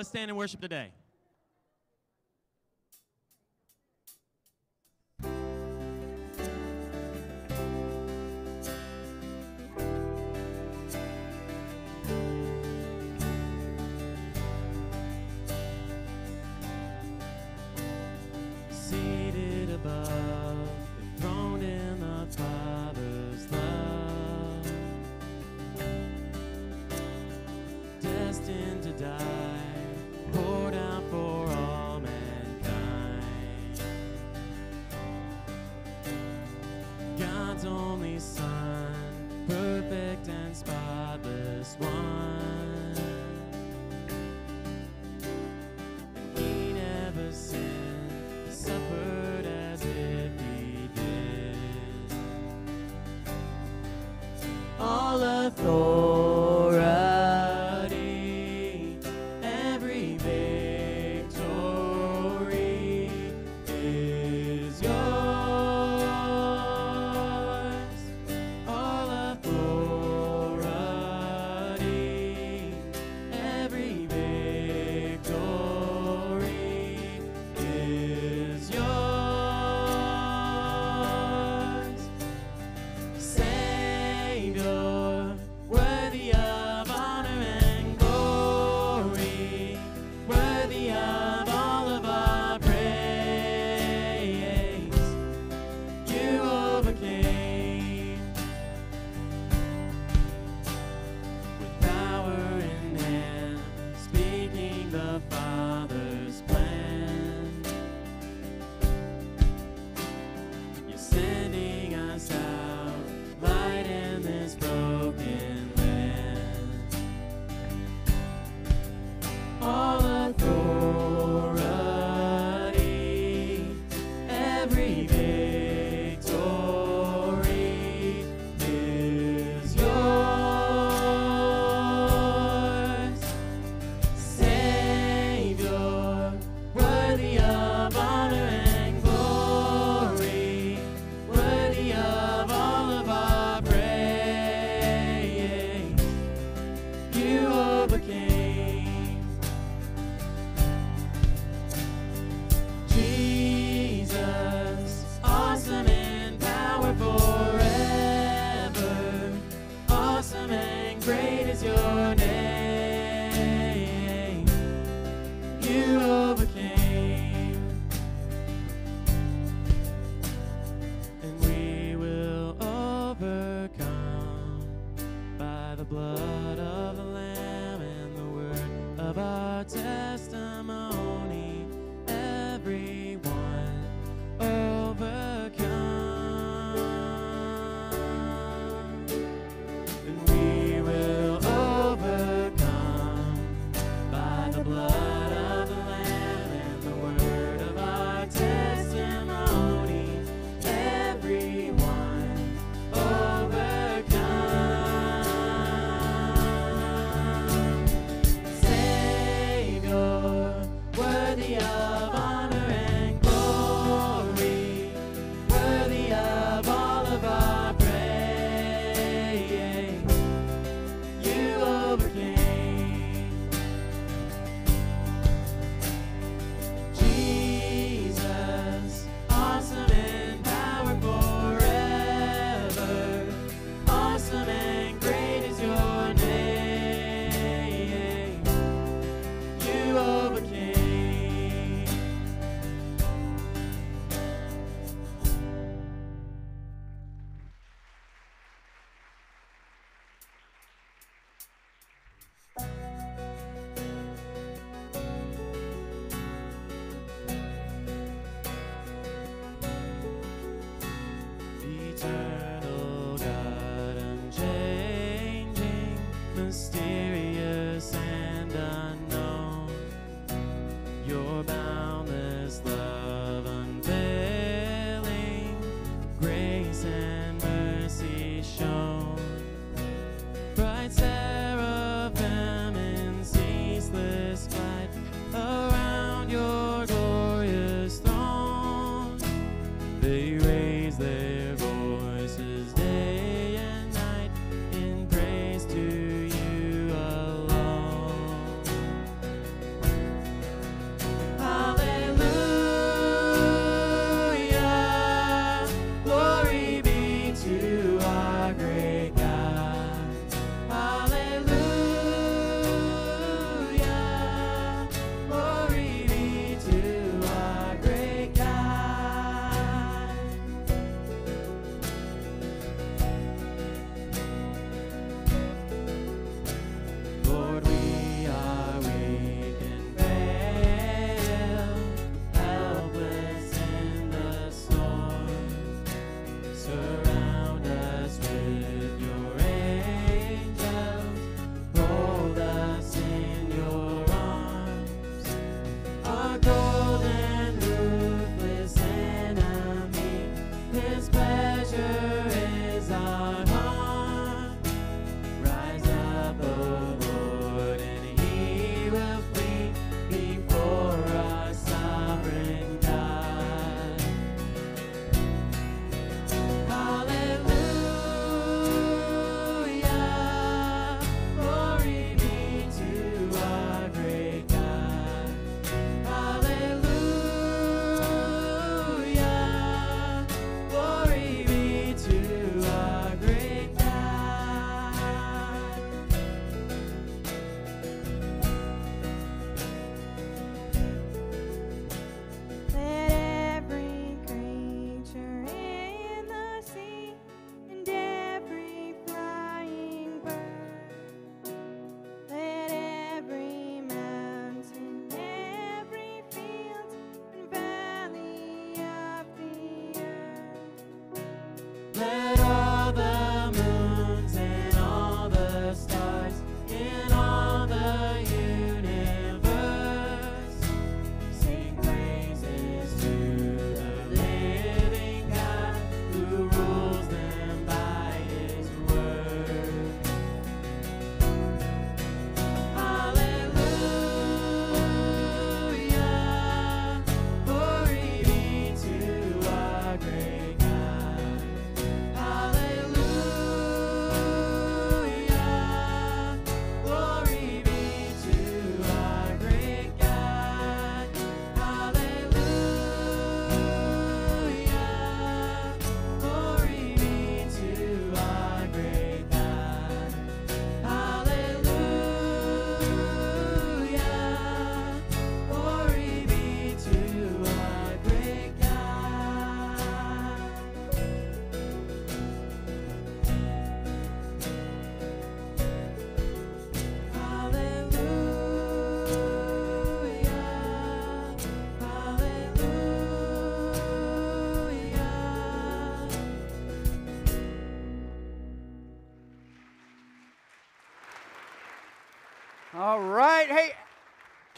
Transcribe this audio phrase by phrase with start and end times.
[0.00, 0.88] Let's stand and worship today.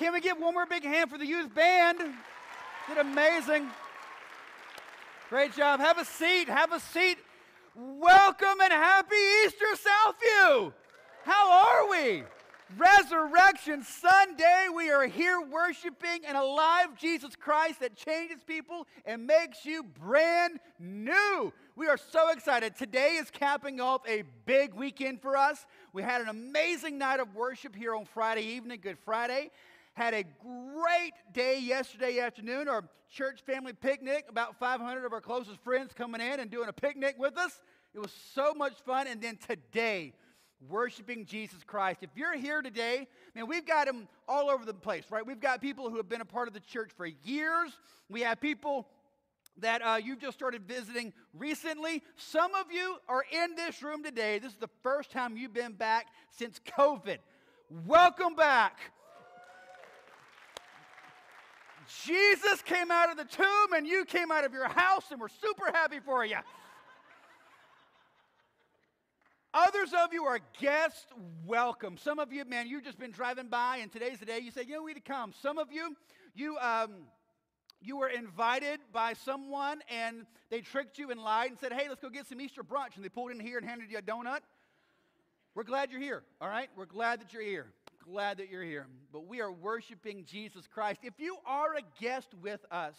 [0.02, 1.98] Can we get one more big hand for the youth band?
[2.88, 3.70] Did amazing.
[5.30, 5.78] Great job.
[5.78, 6.48] Have a seat.
[6.48, 7.18] Have a seat.
[7.76, 9.14] Welcome and happy
[9.46, 10.72] Easter, Southview.
[11.24, 12.24] How are we?
[12.76, 19.64] Resurrection Sunday, we are here worshiping an alive Jesus Christ that changes people and makes
[19.64, 21.52] you brand new.
[21.76, 22.74] We are so excited.
[22.74, 25.64] Today is capping off a big weekend for us.
[25.92, 29.50] We had an amazing night of worship here on Friday evening, Good Friday.
[29.94, 34.24] Had a great day yesterday afternoon, our church family picnic.
[34.28, 37.60] About 500 of our closest friends coming in and doing a picnic with us.
[37.94, 39.06] It was so much fun.
[39.06, 40.14] And then today,
[40.68, 41.98] worshiping Jesus Christ.
[42.02, 45.26] If you're here today, man, we've got them all over the place, right?
[45.26, 47.76] We've got people who have been a part of the church for years.
[48.08, 48.88] We have people
[49.58, 52.02] that uh, you've just started visiting recently.
[52.16, 54.38] Some of you are in this room today.
[54.38, 57.18] This is the first time you've been back since COVID.
[57.68, 58.78] Welcome back.
[62.04, 65.28] Jesus came out of the tomb and you came out of your house, and we're
[65.28, 66.36] super happy for you.
[69.54, 71.08] Others of you are guest
[71.44, 71.98] welcome.
[71.98, 74.62] Some of you, man, you've just been driving by, and today's the day you say,
[74.66, 75.34] you know, we need to come.
[75.42, 75.94] Some of you,
[76.34, 76.90] you, um,
[77.82, 82.00] you were invited by someone and they tricked you and lied and said, hey, let's
[82.00, 82.96] go get some Easter brunch.
[82.96, 84.40] And they pulled in here and handed you a donut.
[85.54, 86.70] We're glad you're here, all right?
[86.76, 87.66] We're glad that you're here.
[88.02, 88.86] Glad that you're here.
[89.12, 91.00] But we are worshiping Jesus Christ.
[91.04, 92.94] If you are a guest with us,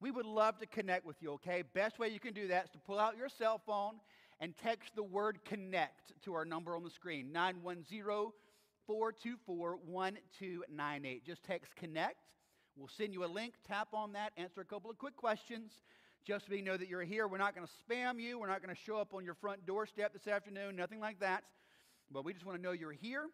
[0.00, 1.62] we would love to connect with you, okay?
[1.74, 3.94] Best way you can do that is to pull out your cell phone
[4.40, 8.32] and text the word connect to our number on the screen 910
[8.86, 11.24] 424 1298.
[11.24, 12.16] Just text connect.
[12.76, 13.54] We'll send you a link.
[13.68, 15.70] Tap on that, answer a couple of quick questions.
[16.26, 17.28] Just so you know that you're here.
[17.28, 18.40] We're not going to spam you.
[18.40, 20.74] We're not going to show up on your front doorstep this afternoon.
[20.74, 21.44] Nothing like that.
[22.10, 23.26] But we just want to know you're here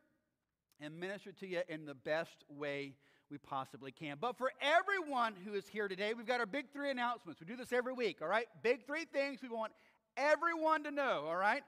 [0.81, 2.95] and minister to you in the best way
[3.31, 4.17] we possibly can.
[4.21, 7.41] But for everyone who is here today, we've got our big three announcements.
[7.41, 8.47] We do this every week, all right?
[8.63, 9.73] Big three things we want
[10.17, 11.63] everyone to know, all right?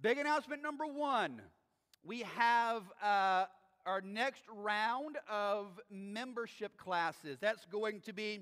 [0.00, 1.42] Big announcement number one
[2.04, 3.44] we have uh,
[3.86, 7.38] our next round of membership classes.
[7.40, 8.40] That's going to be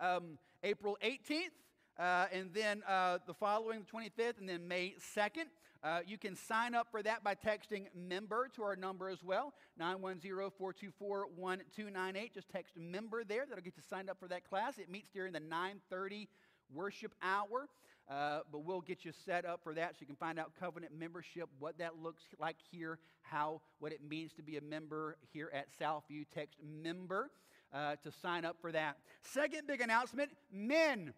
[0.00, 1.50] um, April 18th,
[1.98, 5.46] uh, and then uh, the following, the 25th, and then May 2nd.
[5.82, 9.54] Uh, you can sign up for that by texting member to our number as well
[9.80, 15.08] 910-424-1298 just text member there that'll get you signed up for that class it meets
[15.14, 16.28] during the 9.30
[16.74, 17.66] worship hour
[18.10, 20.92] uh, but we'll get you set up for that so you can find out covenant
[20.98, 25.48] membership, what that looks like here, how, what it means to be a member here
[25.54, 26.24] at Southview.
[26.34, 27.30] Text member
[27.72, 28.96] uh, to sign up for that.
[29.22, 31.14] Second big announcement men,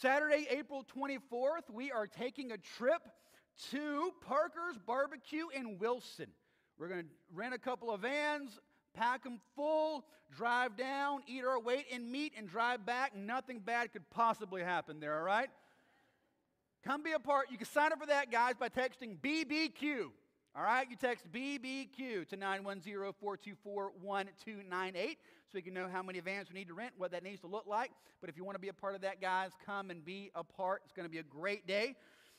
[0.00, 3.02] Saturday, April 24th, we are taking a trip
[3.70, 6.26] to Parker's Barbecue in Wilson.
[6.78, 8.58] We're going to rent a couple of vans,
[8.94, 13.16] pack them full, drive down, eat our weight in meat, and drive back.
[13.16, 15.48] Nothing bad could possibly happen there, all right?
[16.84, 17.50] Come be a part.
[17.50, 20.10] You can sign up for that, guys, by texting BBQ.
[20.56, 25.18] All right, you text BBQ to 910 424 1298
[25.52, 27.46] so you can know how many vans we need to rent, what that needs to
[27.46, 27.90] look like.
[28.22, 30.42] But if you want to be a part of that, guys, come and be a
[30.42, 30.80] part.
[30.84, 31.94] It's going to be a great day.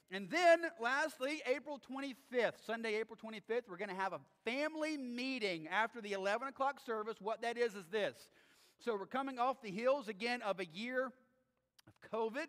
[0.10, 5.68] And then, lastly, April 25th, Sunday, April 25th, we're going to have a family meeting
[5.68, 7.18] after the 11 o'clock service.
[7.20, 8.16] What that is, is this.
[8.80, 11.08] So, we're coming off the heels again of a year
[11.88, 12.46] of COVID.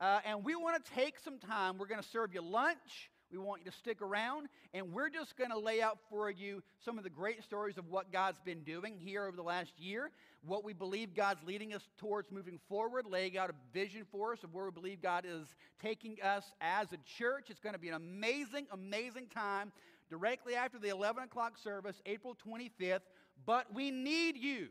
[0.00, 1.78] Uh, and we want to take some time.
[1.78, 3.10] We're going to serve you lunch.
[3.30, 6.62] We want you to stick around, and we're just going to lay out for you
[6.84, 10.10] some of the great stories of what God's been doing here over the last year,
[10.44, 14.42] what we believe God's leading us towards moving forward, laying out a vision for us
[14.42, 17.50] of where we believe God is taking us as a church.
[17.50, 19.70] It's going to be an amazing, amazing time
[20.08, 23.00] directly after the 11 o'clock service, April 25th.
[23.46, 24.68] But we need you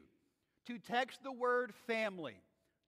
[0.68, 2.36] to text the word family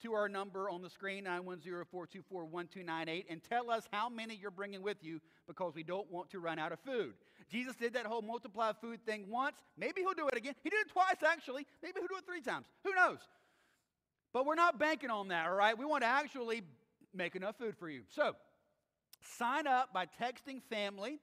[0.01, 5.03] to our number on the screen, 910-424-1298, and tell us how many you're bringing with
[5.03, 7.13] you because we don't want to run out of food.
[7.49, 9.57] Jesus did that whole multiply food thing once.
[9.77, 10.55] Maybe he'll do it again.
[10.63, 11.65] He did it twice, actually.
[11.83, 12.65] Maybe he'll do it three times.
[12.83, 13.19] Who knows?
[14.33, 15.77] But we're not banking on that, all right?
[15.77, 16.63] We want to actually
[17.13, 18.03] make enough food for you.
[18.09, 18.35] So,
[19.37, 21.19] sign up by texting family.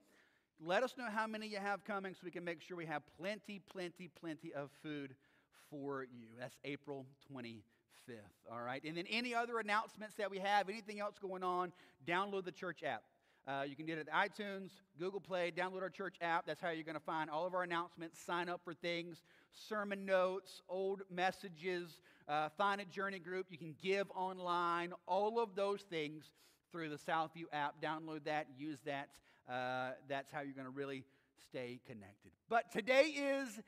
[0.63, 3.01] Let us know how many you have coming so we can make sure we have
[3.17, 5.15] plenty, plenty, plenty of food
[5.69, 6.27] for you.
[6.39, 7.61] That's April 20th.
[8.09, 8.51] 5th.
[8.51, 8.83] All right.
[8.83, 11.71] And then any other announcements that we have, anything else going on,
[12.07, 13.03] download the church app.
[13.47, 16.45] Uh, you can get it at iTunes, Google Play, download our church app.
[16.45, 19.23] That's how you're going to find all of our announcements, sign up for things,
[19.67, 23.47] sermon notes, old messages, uh, find a journey group.
[23.49, 26.25] You can give online, all of those things
[26.71, 27.81] through the Southview app.
[27.81, 29.09] Download that, use that.
[29.51, 31.03] Uh, that's how you're going to really
[31.49, 32.31] stay connected.
[32.49, 33.59] But today is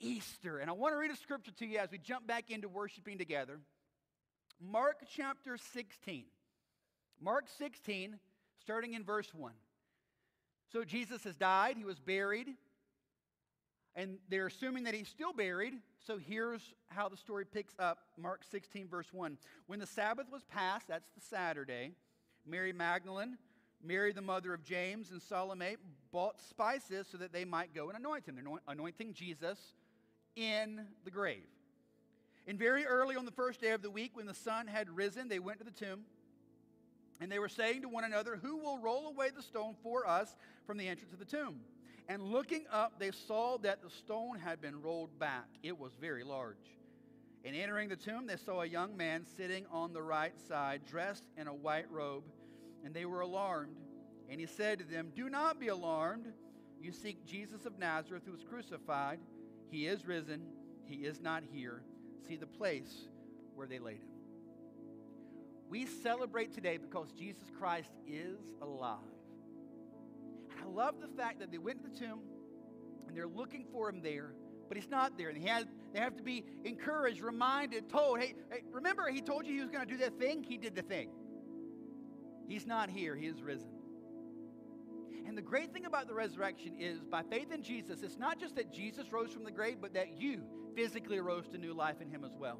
[0.00, 2.68] Easter, and I want to read a scripture to you as we jump back into
[2.68, 3.60] worshiping together.
[4.70, 6.24] Mark chapter 16.
[7.20, 8.18] Mark 16,
[8.60, 9.52] starting in verse 1.
[10.72, 12.48] So Jesus has died, he was buried.
[13.96, 15.74] And they're assuming that he's still buried.
[16.04, 19.38] So here's how the story picks up Mark 16, verse 1.
[19.68, 21.92] When the Sabbath was passed, that's the Saturday,
[22.44, 23.38] Mary Magdalene,
[23.82, 25.76] Mary, the mother of James, and Salome
[26.10, 28.34] bought spices so that they might go and anoint him.
[28.34, 29.58] They're anointing Jesus
[30.36, 31.44] in the grave.
[32.46, 35.28] And very early on the first day of the week, when the sun had risen,
[35.28, 36.00] they went to the tomb.
[37.20, 40.34] And they were saying to one another, Who will roll away the stone for us
[40.66, 41.60] from the entrance of the tomb?
[42.08, 45.46] And looking up, they saw that the stone had been rolled back.
[45.62, 46.56] It was very large.
[47.44, 51.24] And entering the tomb, they saw a young man sitting on the right side, dressed
[51.36, 52.24] in a white robe,
[52.84, 53.76] and they were alarmed.
[54.28, 56.26] And he said to them, Do not be alarmed.
[56.80, 59.18] You seek Jesus of Nazareth, who was crucified.
[59.70, 60.42] He is risen.
[60.84, 61.82] He is not here.
[62.28, 63.08] See the place
[63.54, 64.08] where they laid him.
[65.68, 68.98] We celebrate today because Jesus Christ is alive.
[70.50, 72.20] And I love the fact that they went to the tomb
[73.06, 74.34] and they're looking for him there,
[74.68, 75.28] but he's not there.
[75.28, 79.46] And he has, they have to be encouraged, reminded, told, hey, hey remember he told
[79.46, 80.42] you he was going to do that thing?
[80.42, 81.10] He did the thing.
[82.46, 83.70] He's not here, he is risen.
[85.26, 88.56] And the great thing about the resurrection is by faith in Jesus, it's not just
[88.56, 90.42] that Jesus rose from the grave, but that you
[90.74, 92.58] physically arose to new life in him as well.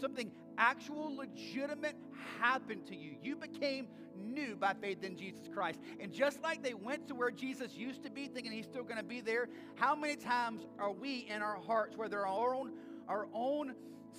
[0.00, 1.96] Something actual, legitimate
[2.40, 3.16] happened to you.
[3.22, 5.80] You became new by faith in Jesus Christ.
[6.00, 8.96] And just like they went to where Jesus used to be, thinking he's still going
[8.96, 12.72] to be there, how many times are we in our hearts, whether our own,
[13.08, 13.74] our own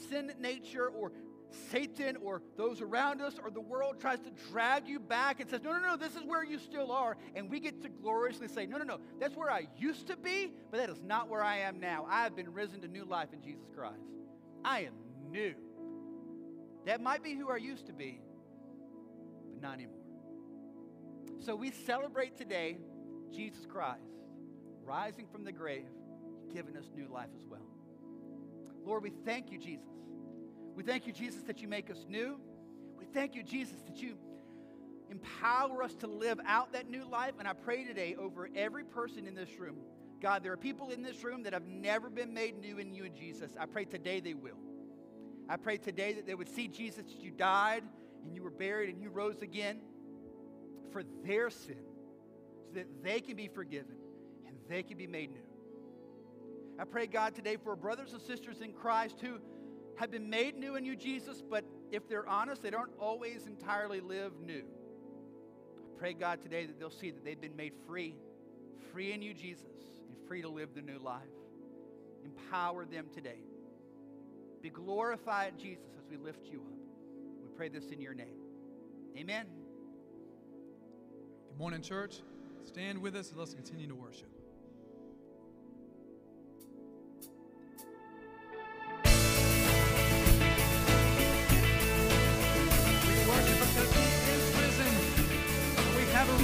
[0.10, 1.12] sin nature or
[1.72, 5.62] Satan or those around us or the world tries to drag you back and says,
[5.64, 7.18] no, no, no, this is where you still are.
[7.36, 10.52] And we get to gloriously say, no, no, no, that's where I used to be,
[10.72, 12.06] but that is not where I am now.
[12.10, 13.96] I have been risen to new life in Jesus Christ.
[14.64, 14.94] I am
[15.30, 15.54] new.
[16.86, 18.22] That might be who I used to be,
[19.54, 19.96] but not anymore.
[21.40, 22.78] So we celebrate today
[23.32, 24.02] Jesus Christ
[24.84, 25.88] rising from the grave,
[26.54, 27.66] giving us new life as well.
[28.86, 29.86] Lord, we thank you, Jesus.
[30.76, 32.38] We thank you, Jesus, that you make us new.
[32.98, 34.18] We thank you, Jesus, that you
[35.10, 37.34] empower us to live out that new life.
[37.40, 39.78] And I pray today over every person in this room.
[40.22, 43.06] God, there are people in this room that have never been made new in you
[43.06, 43.52] and Jesus.
[43.60, 44.58] I pray today they will.
[45.48, 47.84] I pray today that they would see Jesus, that you died
[48.24, 49.80] and you were buried and you rose again
[50.92, 51.78] for their sin
[52.66, 53.96] so that they can be forgiven
[54.48, 55.40] and they can be made new.
[56.80, 59.40] I pray, God, today for brothers and sisters in Christ who
[59.98, 64.02] have been made new in you, Jesus, but if they're honest, they don't always entirely
[64.02, 64.64] live new.
[64.64, 68.16] I pray, God, today that they'll see that they've been made free,
[68.92, 69.64] free in you, Jesus,
[70.10, 71.22] and free to live the new life.
[72.24, 73.40] Empower them today.
[74.62, 76.80] Be glorified, Jesus, as we lift you up.
[77.44, 78.40] We pray this in your name.
[79.18, 79.46] Amen.
[81.50, 82.18] Good morning, church.
[82.66, 84.35] Stand with us and let's continue to worship.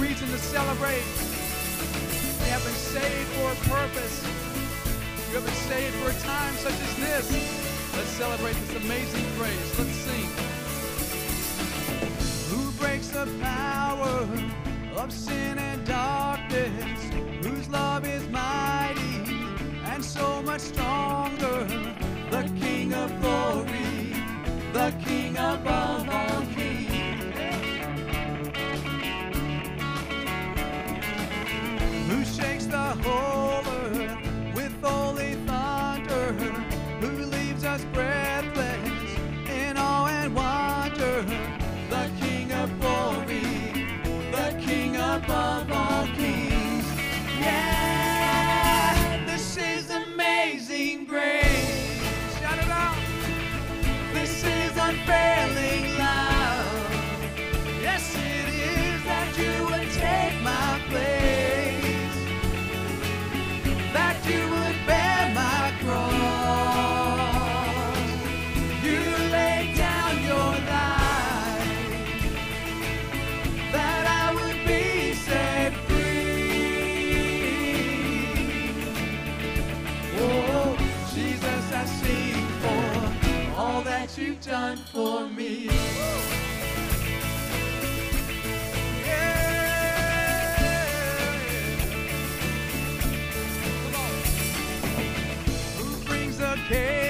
[0.02, 1.04] Reason to celebrate.
[2.42, 4.16] We have been saved for a purpose.
[5.28, 7.26] We have been saved for a time such as this.
[7.96, 9.78] Let's celebrate this amazing grace.
[9.78, 10.28] Let's sing.
[12.50, 14.26] Who breaks the power
[14.96, 17.04] of sin and darkness?
[17.46, 19.36] Whose love is mighty
[19.84, 21.64] and so much stronger?
[22.32, 24.16] The King of glory,
[24.72, 26.91] the King above all kings.
[32.72, 33.41] The whole
[96.72, 97.01] brings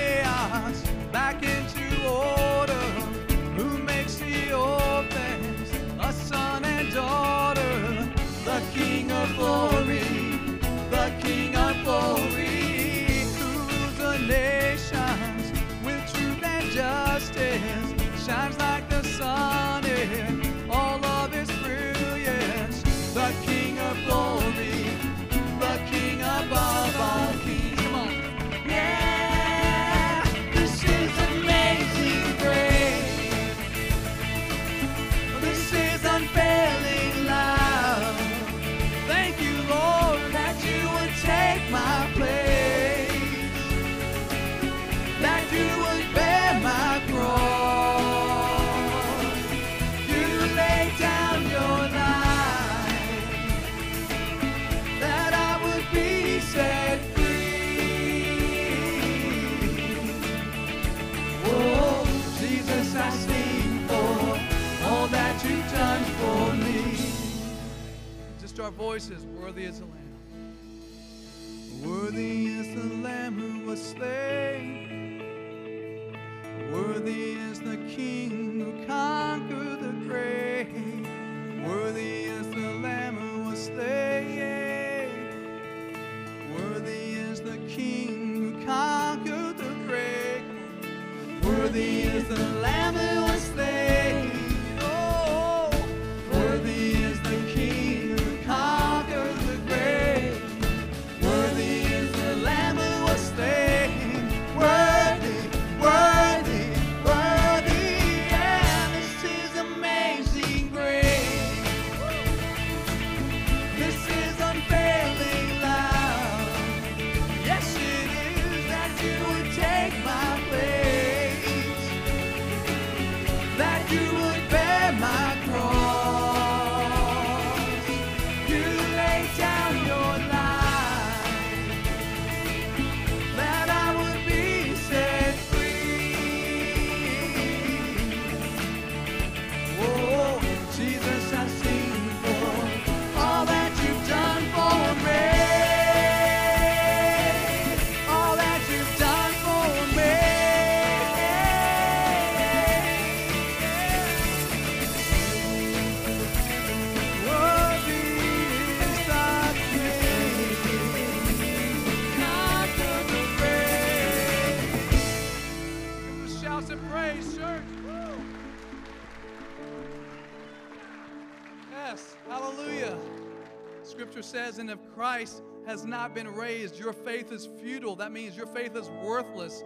[174.13, 177.97] Scripture says, and if Christ has not been raised, your faith is futile.
[177.97, 179.65] That means your faith is worthless,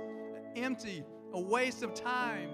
[0.54, 2.50] empty, a waste of time.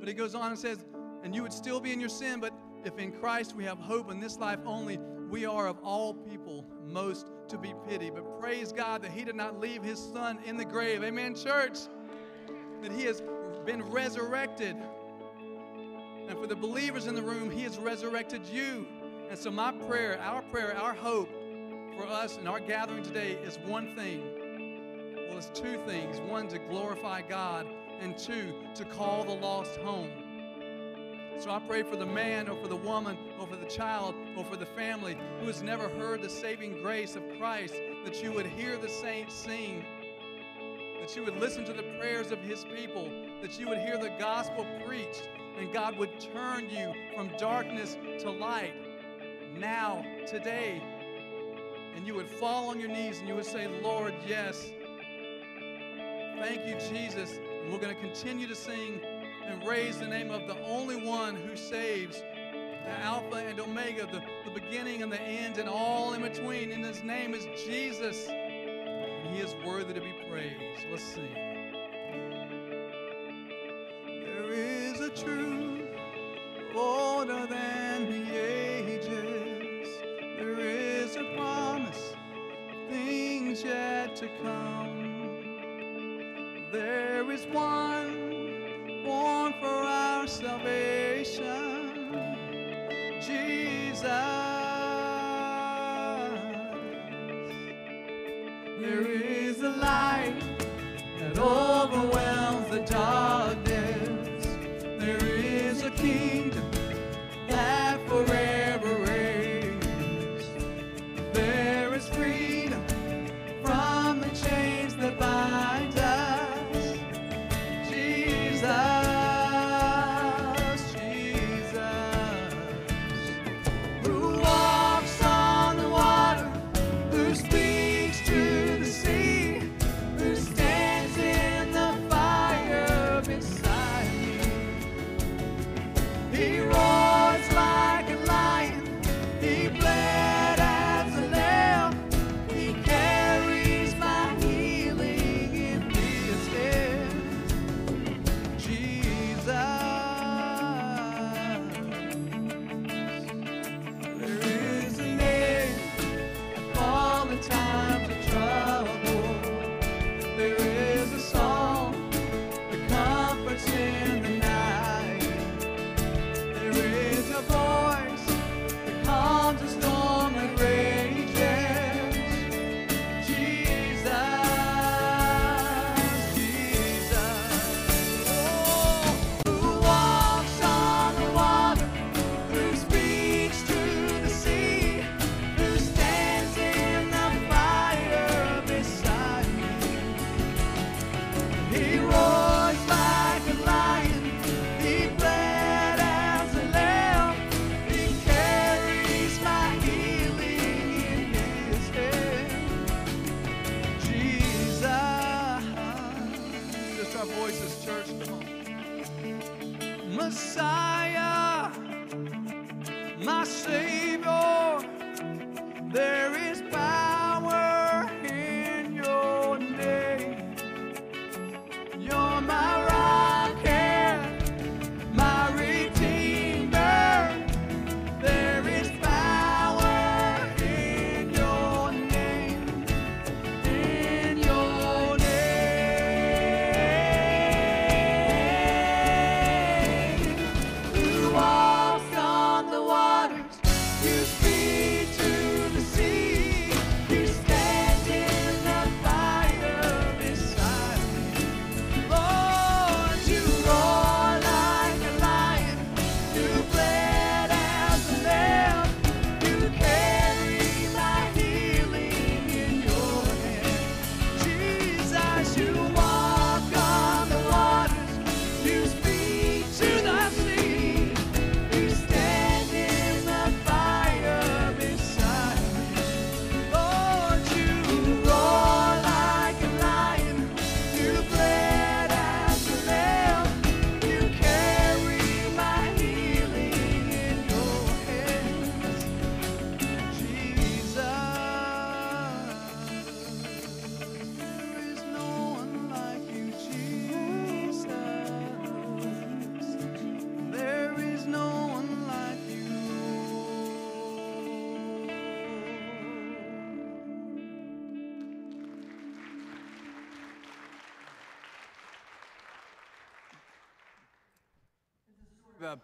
[0.00, 0.84] But he goes on and says,
[1.22, 2.52] and you would still be in your sin, but
[2.84, 4.98] if in Christ we have hope in this life only,
[5.30, 8.14] we are of all people most to be pitied.
[8.16, 11.04] But praise God that he did not leave his son in the grave.
[11.04, 11.78] Amen, church.
[12.82, 13.22] That he has
[13.64, 14.74] been resurrected.
[16.28, 18.86] And for the believers in the room, He has resurrected you.
[19.30, 21.30] And so, my prayer, our prayer, our hope
[21.96, 24.24] for us in our gathering today is one thing.
[25.28, 27.64] Well, it's two things one, to glorify God,
[28.00, 30.10] and two, to call the lost home.
[31.38, 34.44] So I pray for the man or for the woman or for the child or
[34.44, 38.46] for the family who has never heard the saving grace of Christ that you would
[38.46, 39.84] hear the saints sing,
[41.00, 43.08] that you would listen to the prayers of his people,
[43.42, 48.30] that you would hear the gospel preached, and God would turn you from darkness to
[48.30, 48.74] light
[49.58, 50.82] now, today.
[51.96, 54.72] And you would fall on your knees and you would say, Lord, yes.
[56.38, 57.38] Thank you, Jesus.
[57.62, 59.00] And we're going to continue to sing
[59.44, 64.22] and raise the name of the only one who saves, the Alpha and Omega, the,
[64.44, 66.72] the beginning and the end, and all in between.
[66.72, 68.28] And his name is Jesus.
[68.28, 70.86] And he is worthy to be praised.
[70.90, 71.34] Let's sing.
[74.06, 75.88] There is a truth
[76.74, 77.79] older than
[84.20, 85.38] to come.
[86.70, 91.42] There is one born for our salvation,
[93.26, 94.02] Jesus.
[98.78, 100.36] There is a light
[101.18, 104.46] that overwhelms the darkness.
[104.98, 106.39] There is a kingdom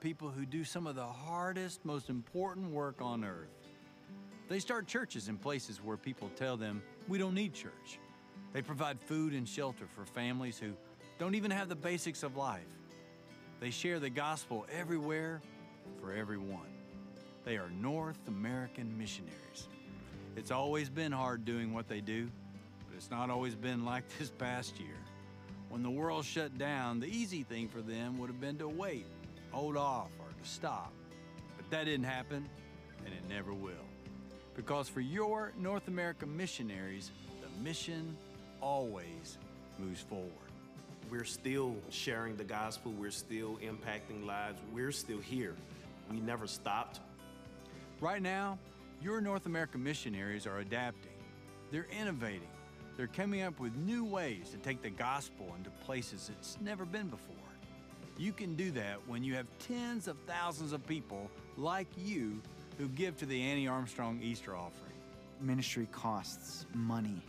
[0.07, 3.51] people who do some of the hardest, most important work on earth.
[4.49, 7.99] They start churches in places where people tell them, we don't need church.
[8.53, 10.75] They provide food and shelter for families who
[11.19, 12.69] don't even have the basics of life.
[13.59, 15.41] They share the gospel everywhere
[16.01, 16.71] for everyone.
[17.45, 19.67] They are North American missionaries.
[20.37, 22.31] It's always been hard doing what they do,
[22.87, 25.01] but it's not always been like this past year.
[25.69, 29.07] When the world shut down, the easy thing for them would have been to wait,
[29.57, 30.93] hold off, or to stop.
[31.57, 32.47] But that didn't happen,
[33.07, 33.73] and it never will.
[34.55, 38.15] Because for your North American missionaries, the mission
[38.61, 39.39] always
[39.79, 40.31] moves forward.
[41.11, 42.93] We're still sharing the gospel.
[42.93, 44.61] We're still impacting lives.
[44.75, 45.55] We're still here.
[46.11, 47.01] We never stopped.
[48.03, 48.59] Right now,
[49.01, 51.13] your North American missionaries are adapting.
[51.71, 52.51] They're innovating.
[52.99, 57.09] They're coming up with new ways to take the gospel into places it's never been
[57.09, 57.37] before.
[58.19, 62.41] You can do that when you have tens of thousands of people like you
[62.79, 64.93] who give to the Annie Armstrong Easter offering.
[65.41, 67.23] Ministry costs money,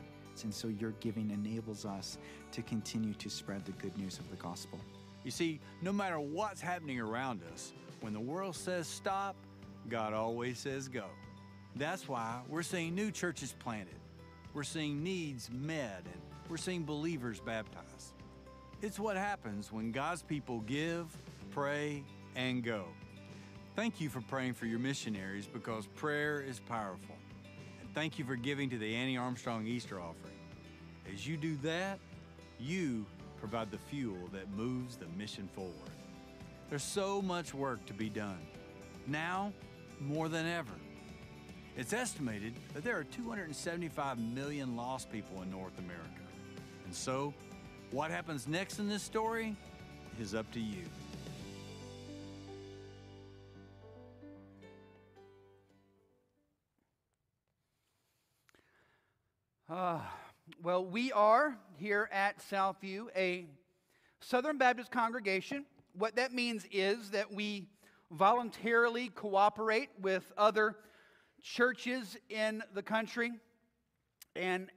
[0.44, 2.18] and so your giving enables us
[2.54, 4.80] to continue to spread the good news of the gospel.
[5.26, 9.36] You see, no matter what's happening around us, when the world says stop,
[9.90, 11.06] God always says go.
[11.76, 14.00] That's why we're seeing new churches planted,
[14.54, 18.14] we're seeing needs met, and we're seeing believers baptized.
[18.82, 21.06] It's what happens when God's people give,
[21.50, 22.04] pray,
[22.36, 22.86] and go.
[23.76, 27.16] Thank you for praying for your missionaries because prayer is powerful.
[27.82, 30.34] And thank you for giving to the Annie Armstrong Easter offering.
[31.12, 31.98] As you do that,
[32.60, 33.04] you
[33.40, 35.74] provide the fuel that moves the mission forward.
[36.70, 38.46] There's so much work to be done.
[39.08, 39.54] Now,
[40.00, 40.74] more than ever.
[41.76, 46.04] It's estimated that there are 275 million lost people in North America.
[46.86, 47.34] And so,
[47.92, 49.56] what happens next in this story
[50.20, 50.84] is up to you.
[59.70, 60.14] Ah,
[60.64, 63.46] well, we are here at Southview a
[64.20, 65.66] Southern Baptist congregation.
[65.94, 67.68] What that means is that we
[68.12, 70.76] voluntarily cooperate with other
[71.42, 73.32] churches in the country
[74.36, 74.70] and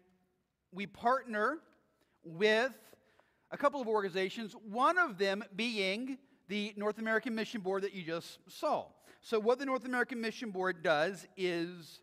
[0.72, 1.58] we partner
[2.24, 2.72] with
[3.50, 8.02] a couple of organizations, one of them being the North American Mission Board that you
[8.02, 8.86] just saw.
[9.22, 12.00] So, what the North American Mission Board does is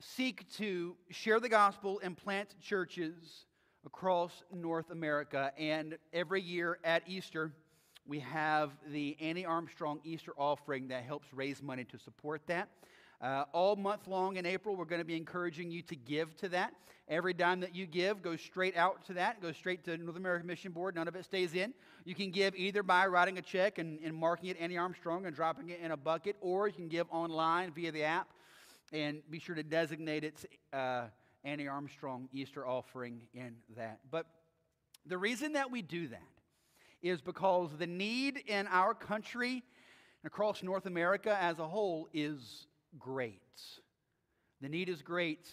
[0.00, 3.46] seek to share the gospel and plant churches
[3.86, 5.52] across North America.
[5.56, 7.52] And every year at Easter,
[8.06, 12.68] we have the Annie Armstrong Easter offering that helps raise money to support that.
[13.22, 16.48] Uh, all month long in April, we're going to be encouraging you to give to
[16.48, 16.74] that.
[17.06, 20.48] Every dime that you give goes straight out to that, goes straight to North American
[20.48, 20.96] Mission Board.
[20.96, 21.72] None of it stays in.
[22.04, 25.36] You can give either by writing a check and, and marking it Annie Armstrong and
[25.36, 28.26] dropping it in a bucket, or you can give online via the app
[28.92, 31.04] and be sure to designate its uh,
[31.44, 34.00] Annie Armstrong Easter offering in that.
[34.10, 34.26] But
[35.06, 36.20] the reason that we do that
[37.02, 39.62] is because the need in our country
[40.22, 42.66] and across North America as a whole is
[42.98, 43.40] great.
[44.60, 45.48] The need is great.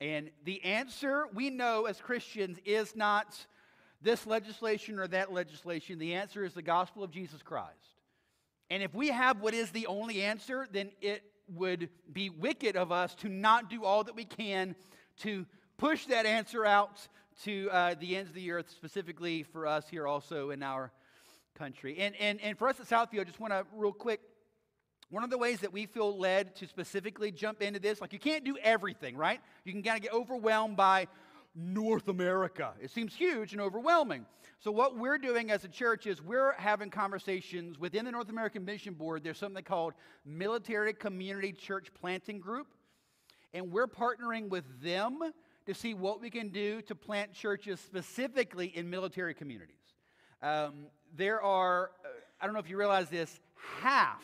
[0.00, 3.46] And the answer we know as Christians is not
[4.02, 5.98] this legislation or that legislation.
[5.98, 7.72] The answer is the gospel of Jesus Christ.
[8.68, 11.22] And if we have what is the only answer, then it
[11.54, 14.74] would be wicked of us to not do all that we can
[15.18, 15.46] to
[15.78, 17.06] push that answer out
[17.44, 20.90] to uh, the ends of the earth, specifically for us here also in our
[21.54, 21.98] country.
[21.98, 24.20] And, and, and for us at Southview, I just want to, real quick,
[25.10, 28.18] one of the ways that we feel led to specifically jump into this, like you
[28.18, 29.40] can't do everything, right?
[29.64, 31.06] You can kind of get overwhelmed by
[31.54, 32.74] North America.
[32.80, 34.26] It seems huge and overwhelming.
[34.58, 38.64] So, what we're doing as a church is we're having conversations within the North American
[38.64, 39.22] Mission Board.
[39.24, 42.66] There's something called Military Community Church Planting Group,
[43.54, 45.20] and we're partnering with them
[45.66, 49.76] to see what we can do to plant churches specifically in military communities.
[50.42, 52.08] Um, there are, uh,
[52.40, 53.40] I don't know if you realize this,
[53.80, 54.22] half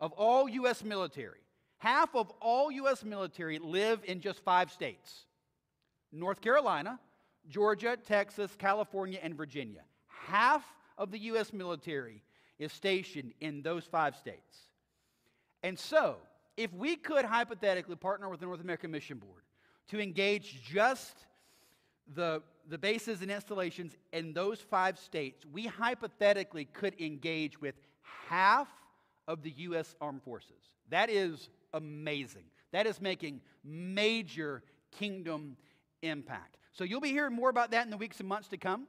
[0.00, 0.84] of all U.S.
[0.84, 1.40] military,
[1.78, 3.04] half of all U.S.
[3.04, 5.24] military live in just five states
[6.12, 6.98] North Carolina,
[7.48, 9.82] Georgia, Texas, California, and Virginia.
[10.08, 10.64] Half
[10.98, 11.52] of the U.S.
[11.52, 12.22] military
[12.58, 14.58] is stationed in those five states.
[15.62, 16.16] And so,
[16.56, 19.42] if we could hypothetically partner with the North American Mission Board
[19.88, 21.26] to engage just
[22.14, 27.74] the, the bases and installations in those five states, we hypothetically could engage with
[28.28, 28.68] half
[29.26, 29.94] of the U.S.
[30.00, 30.50] Armed Forces.
[30.90, 32.44] That is amazing.
[32.72, 34.62] That is making major
[34.98, 35.56] kingdom
[36.02, 36.56] impact.
[36.72, 38.86] So you'll be hearing more about that in the weeks and months to come.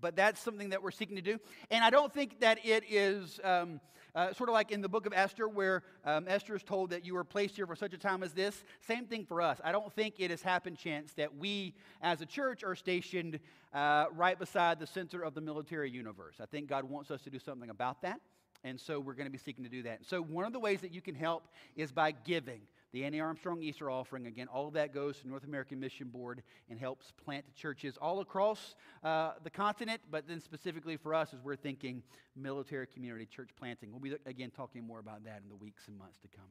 [0.00, 1.38] But that's something that we're seeking to do.
[1.70, 3.80] And I don't think that it is um,
[4.14, 7.04] uh, sort of like in the book of Esther, where um, Esther is told that
[7.04, 8.62] you were placed here for such a time as this.
[8.86, 9.60] Same thing for us.
[9.64, 13.40] I don't think it has happened chance that we as a church are stationed
[13.74, 16.36] uh, right beside the center of the military universe.
[16.40, 18.20] I think God wants us to do something about that.
[18.64, 20.04] And so we're going to be seeking to do that.
[20.04, 22.60] So one of the ways that you can help is by giving
[22.92, 24.26] the Annie Armstrong Easter offering.
[24.26, 28.20] Again, all of that goes to North American Mission Board and helps plant churches all
[28.20, 32.02] across uh, the continent, but then specifically for us as we're thinking
[32.34, 33.90] military community church planting.
[33.92, 36.46] We'll be, again, talking more about that in the weeks and months to come.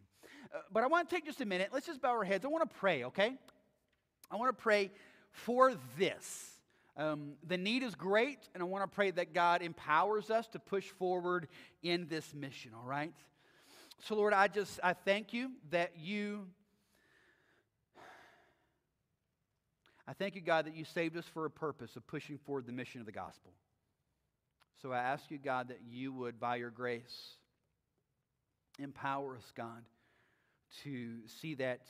[0.54, 1.70] Uh, but I want to take just a minute.
[1.74, 2.46] Let's just bow our heads.
[2.46, 3.36] I want to pray, okay?
[4.30, 4.92] I want to pray
[5.32, 6.57] for this.
[6.98, 10.60] Um, the need is great, and I want to pray that God empowers us to
[10.60, 11.48] push forward
[11.84, 13.14] in this mission, all right?
[14.04, 16.48] So, Lord, I just, I thank you that you,
[20.08, 22.72] I thank you, God, that you saved us for a purpose of pushing forward the
[22.72, 23.52] mission of the gospel.
[24.82, 27.36] So I ask you, God, that you would, by your grace,
[28.80, 29.84] empower us, God,
[30.84, 31.82] to see that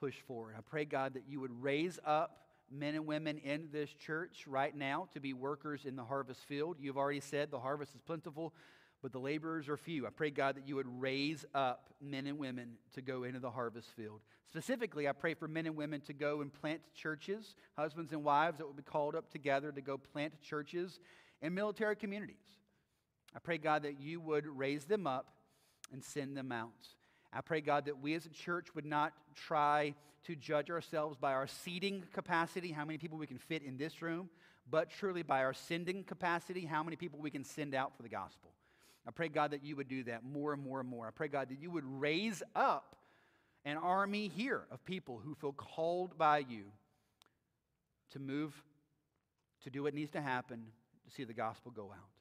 [0.00, 0.54] push forward.
[0.58, 2.43] I pray, God, that you would raise up
[2.74, 6.76] men and women in this church right now to be workers in the harvest field.
[6.80, 8.52] You've already said the harvest is plentiful,
[9.02, 10.06] but the laborers are few.
[10.06, 13.50] I pray, God, that you would raise up men and women to go into the
[13.50, 14.20] harvest field.
[14.48, 18.58] Specifically, I pray for men and women to go and plant churches, husbands and wives
[18.58, 21.00] that will be called up together to go plant churches
[21.42, 22.36] in military communities.
[23.34, 25.34] I pray, God, that you would raise them up
[25.92, 26.88] and send them out.
[27.34, 31.32] I pray, God, that we as a church would not try to judge ourselves by
[31.32, 34.30] our seating capacity, how many people we can fit in this room,
[34.70, 38.08] but truly by our sending capacity, how many people we can send out for the
[38.08, 38.50] gospel.
[39.06, 41.06] I pray, God, that you would do that more and more and more.
[41.06, 42.96] I pray, God, that you would raise up
[43.64, 46.64] an army here of people who feel called by you
[48.12, 48.54] to move,
[49.64, 50.64] to do what needs to happen,
[51.04, 52.13] to see the gospel go out.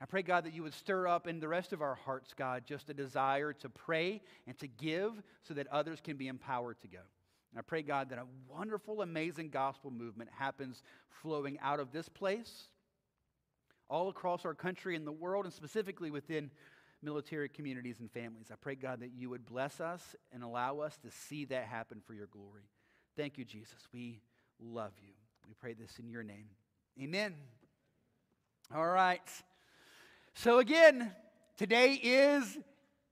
[0.00, 2.64] I pray, God, that you would stir up in the rest of our hearts, God,
[2.66, 6.88] just a desire to pray and to give so that others can be empowered to
[6.88, 6.98] go.
[7.50, 10.82] And I pray, God, that a wonderful, amazing gospel movement happens
[11.22, 12.68] flowing out of this place
[13.88, 16.50] all across our country and the world, and specifically within
[17.02, 18.48] military communities and families.
[18.52, 22.02] I pray, God, that you would bless us and allow us to see that happen
[22.04, 22.68] for your glory.
[23.16, 23.86] Thank you, Jesus.
[23.92, 24.20] We
[24.60, 25.12] love you.
[25.46, 26.48] We pray this in your name.
[27.00, 27.34] Amen.
[28.74, 29.22] All right.
[30.38, 31.12] So, again,
[31.56, 32.58] today is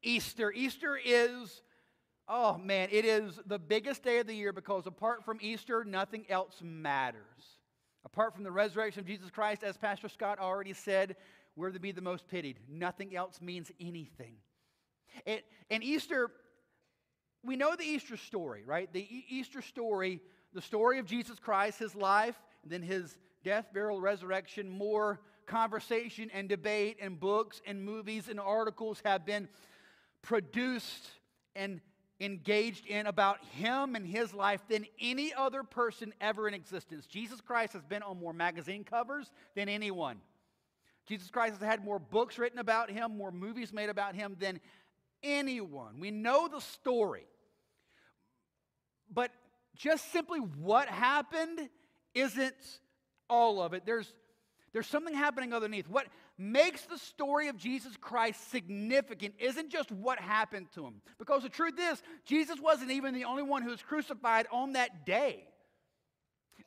[0.03, 0.53] Easter.
[0.53, 1.63] Easter is,
[2.29, 6.27] oh man, it is the biggest day of the year because apart from Easter, nothing
[6.29, 7.23] else matters.
[8.05, 11.17] Apart from the resurrection of Jesus Christ, as Pastor Scott already said,
[11.57, 12.59] we're to be the most pitied.
[12.69, 14.35] Nothing else means anything.
[15.25, 16.31] It, and Easter,
[17.43, 18.93] we know the Easter story, right?
[18.93, 20.21] The e- Easter story,
[20.53, 26.31] the story of Jesus Christ, his life, and then his death, burial, resurrection, more conversation
[26.33, 29.49] and debate and books and movies and articles have been
[30.23, 31.09] produced
[31.55, 31.81] and
[32.21, 37.07] engaged in about him and his life than any other person ever in existence.
[37.07, 40.19] Jesus Christ has been on more magazine covers than anyone.
[41.07, 44.61] Jesus Christ has had more books written about him, more movies made about him than
[45.23, 45.99] anyone.
[45.99, 47.27] We know the story.
[49.13, 49.31] But
[49.77, 51.69] just simply what happened
[52.15, 52.55] isn't
[53.29, 53.85] all of it.
[53.85, 54.13] There's,
[54.75, 55.89] there's something happening underneath.
[55.89, 60.95] What makes the story of Jesus Christ significant isn't just what happened to him.
[61.17, 65.07] Because the truth is, Jesus wasn't even the only one who was crucified on that
[65.07, 65.45] day.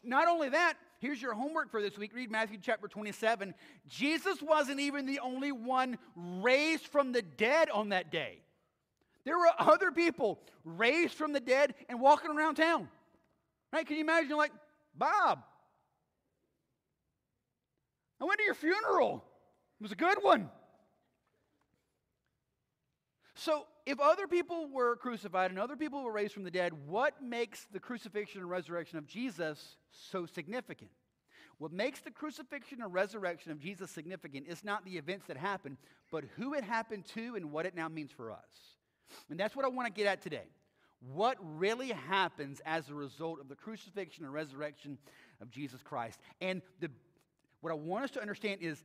[0.04, 2.16] Not only that, here's your homework for this week.
[2.16, 3.54] Read Matthew chapter 27.
[3.90, 8.40] Jesus wasn't even the only one raised from the dead on that day.
[9.26, 12.88] There were other people raised from the dead and walking around town.
[13.74, 13.86] Right?
[13.86, 14.54] Can you imagine, like,
[14.96, 15.44] Bob,
[18.20, 19.24] I went to your funeral.
[19.80, 20.50] It was a good one.
[23.36, 27.22] So, if other people were crucified and other people were raised from the dead, what
[27.22, 30.90] makes the crucifixion and resurrection of Jesus so significant?
[31.60, 35.78] What makes the crucifixion and resurrection of Jesus significant is not the events that happened,
[36.12, 38.76] but who it happened to and what it now means for us.
[39.30, 40.50] And that's what I want to get at today.
[41.00, 44.98] What really happens as a result of the crucifixion and resurrection
[45.42, 46.20] of Jesus Christ?
[46.42, 46.90] And the,
[47.62, 48.84] what I want us to understand is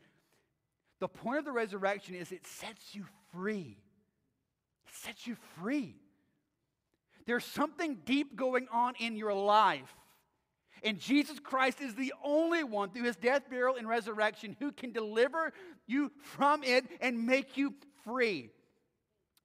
[1.01, 3.79] the point of the resurrection is it sets you free.
[4.87, 5.97] It sets you free.
[7.27, 9.95] There's something deep going on in your life.
[10.85, 14.91] And Jesus Christ is the only one through his death, burial, and resurrection who can
[14.91, 15.53] deliver
[15.87, 18.51] you from it and make you free.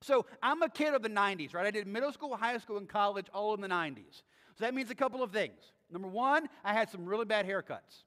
[0.02, 1.66] So I'm a kid of the 90s, right?
[1.66, 4.24] I did middle school, high school, and college all in the 90s.
[4.56, 5.60] So that means a couple of things.
[5.92, 8.04] Number one, I had some really bad haircuts.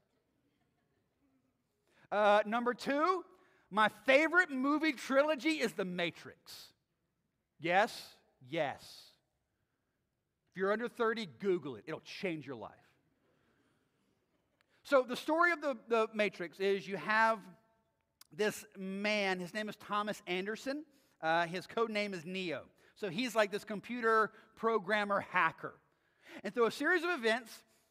[2.11, 3.25] Uh, number two,
[3.71, 6.73] my favorite movie trilogy is The Matrix.
[7.61, 8.03] Yes,
[8.49, 8.83] yes.
[10.51, 12.73] If you're under 30, Google it, it'll change your life.
[14.83, 17.39] So, the story of the, the Matrix is you have
[18.33, 20.85] this man, his name is Thomas Anderson.
[21.23, 22.63] Uh, his code name is Neo.
[22.97, 25.75] So he's like this computer programmer hacker.
[26.45, 27.51] And through a series of events,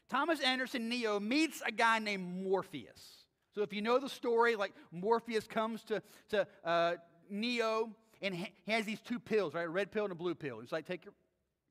[0.09, 3.18] Thomas Anderson Neo meets a guy named Morpheus.
[3.59, 6.93] So if you know the story, like Morpheus comes to, to uh,
[7.29, 7.89] Neo
[8.21, 9.65] and he has these two pills, right?
[9.65, 10.61] A red pill and a blue pill.
[10.61, 11.13] He's like, take your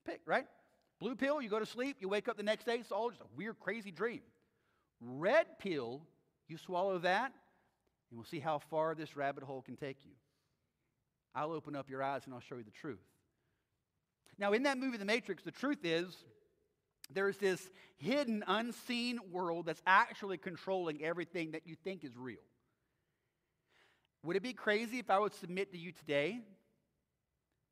[0.04, 0.44] pick, right?
[1.00, 3.22] Blue pill, you go to sleep, you wake up the next day, it's all just
[3.22, 4.20] a weird, crazy dream.
[5.00, 6.02] Red pill,
[6.46, 7.32] you swallow that,
[8.10, 10.12] and we'll see how far this rabbit hole can take you.
[11.34, 12.98] I'll open up your eyes and I'll show you the truth.
[14.38, 16.14] Now, in that movie, The Matrix, the truth is
[17.12, 22.38] there's this hidden, unseen world that's actually controlling everything that you think is real.
[24.24, 26.40] Would it be crazy if I would submit to you today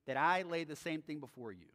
[0.06, 1.66] that I lay the same thing before you?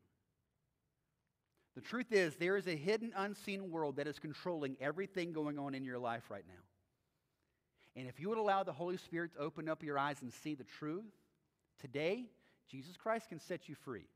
[1.76, 5.74] The truth is, there is a hidden, unseen world that is controlling everything going on
[5.74, 6.64] in your life right now.
[7.96, 10.56] And if you would allow the Holy Spirit to open up your eyes and see
[10.56, 11.06] the truth,
[11.82, 12.26] Today,
[12.70, 14.08] Jesus Christ can set you free.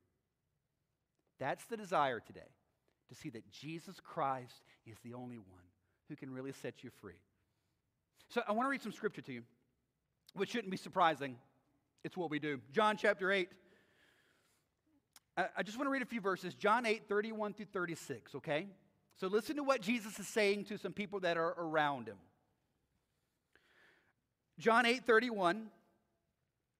[1.40, 2.52] That's the desire today,
[3.10, 5.64] to see that Jesus Christ is the only one
[6.10, 7.20] who can really set you free.
[8.30, 9.44] So I want to read some scripture to you,
[10.34, 11.38] which shouldn't be surprising.
[12.04, 12.60] It's what we do.
[12.72, 13.50] John chapter 8.
[15.38, 16.56] I just want to read a few verses.
[16.56, 18.68] John 8, 31 through 36, okay?
[19.18, 22.18] So listen to what Jesus is saying to some people that are around him.
[24.58, 25.68] John 8, 31.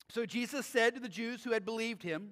[0.10, 2.32] So Jesus said to the Jews who had believed him,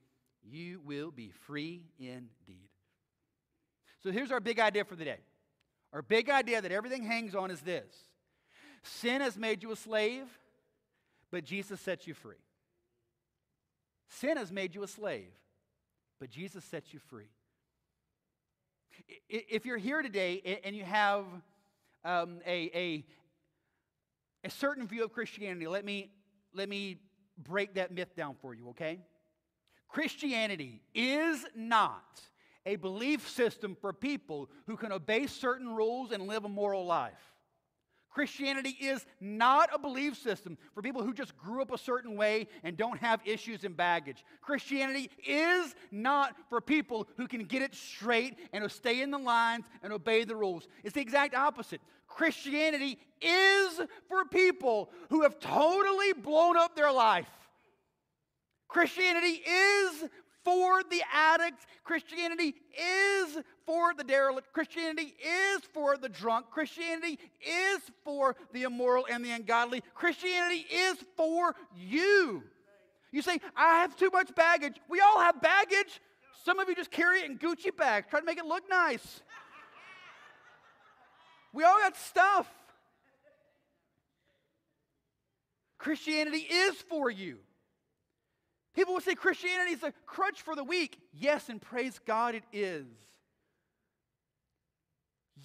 [0.43, 2.69] you will be free indeed.
[4.03, 5.19] So here's our big idea for the day.
[5.93, 7.93] Our big idea that everything hangs on is this
[8.83, 10.25] sin has made you a slave,
[11.31, 12.41] but Jesus sets you free.
[14.09, 15.31] Sin has made you a slave,
[16.19, 17.29] but Jesus sets you free.
[19.29, 21.25] If you're here today and you have
[22.03, 23.05] um, a, a,
[24.43, 25.67] a certain view of Christianity.
[25.67, 26.11] Let me,
[26.53, 26.97] let me
[27.37, 28.99] break that myth down for you, okay?
[29.91, 32.21] Christianity is not
[32.65, 37.31] a belief system for people who can obey certain rules and live a moral life.
[38.09, 42.47] Christianity is not a belief system for people who just grew up a certain way
[42.63, 44.25] and don't have issues and baggage.
[44.41, 49.65] Christianity is not for people who can get it straight and stay in the lines
[49.81, 50.67] and obey the rules.
[50.83, 51.79] It's the exact opposite.
[52.07, 53.79] Christianity is
[54.09, 57.27] for people who have totally blown up their life.
[58.71, 60.05] Christianity is
[60.45, 61.65] for the addict.
[61.83, 64.53] Christianity is for the derelict.
[64.53, 66.47] Christianity is for the drunk.
[66.49, 69.83] Christianity is for the immoral and the ungodly.
[69.93, 72.43] Christianity is for you.
[73.11, 74.77] You say, I have too much baggage.
[74.89, 75.99] We all have baggage.
[76.45, 79.21] Some of you just carry it in Gucci bags, try to make it look nice.
[81.53, 82.47] We all got stuff.
[85.77, 87.39] Christianity is for you.
[88.73, 90.97] People will say Christianity is a crutch for the weak.
[91.13, 92.85] Yes, and praise God it is.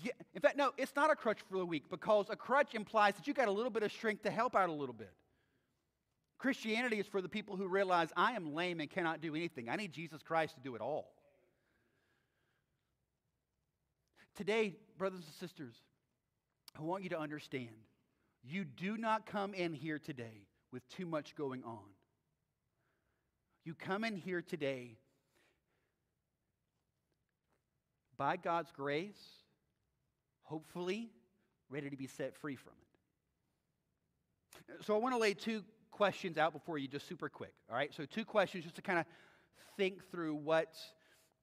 [0.02, 3.14] Yeah, in fact, no, it's not a crutch for the weak because a crutch implies
[3.14, 5.12] that you got a little bit of strength to help out a little bit.
[6.38, 9.68] Christianity is for the people who realize I am lame and cannot do anything.
[9.68, 11.12] I need Jesus Christ to do it all.
[14.34, 15.74] Today, brothers and sisters,
[16.78, 17.70] I want you to understand
[18.44, 21.95] you do not come in here today with too much going on.
[23.66, 24.96] You come in here today
[28.16, 29.18] by God's grace,
[30.44, 31.10] hopefully,
[31.68, 32.74] ready to be set free from
[34.70, 34.84] it.
[34.84, 37.54] So I want to lay two questions out before you, just super quick.
[37.68, 37.92] All right?
[37.92, 39.04] So, two questions just to kind of
[39.76, 40.72] think through what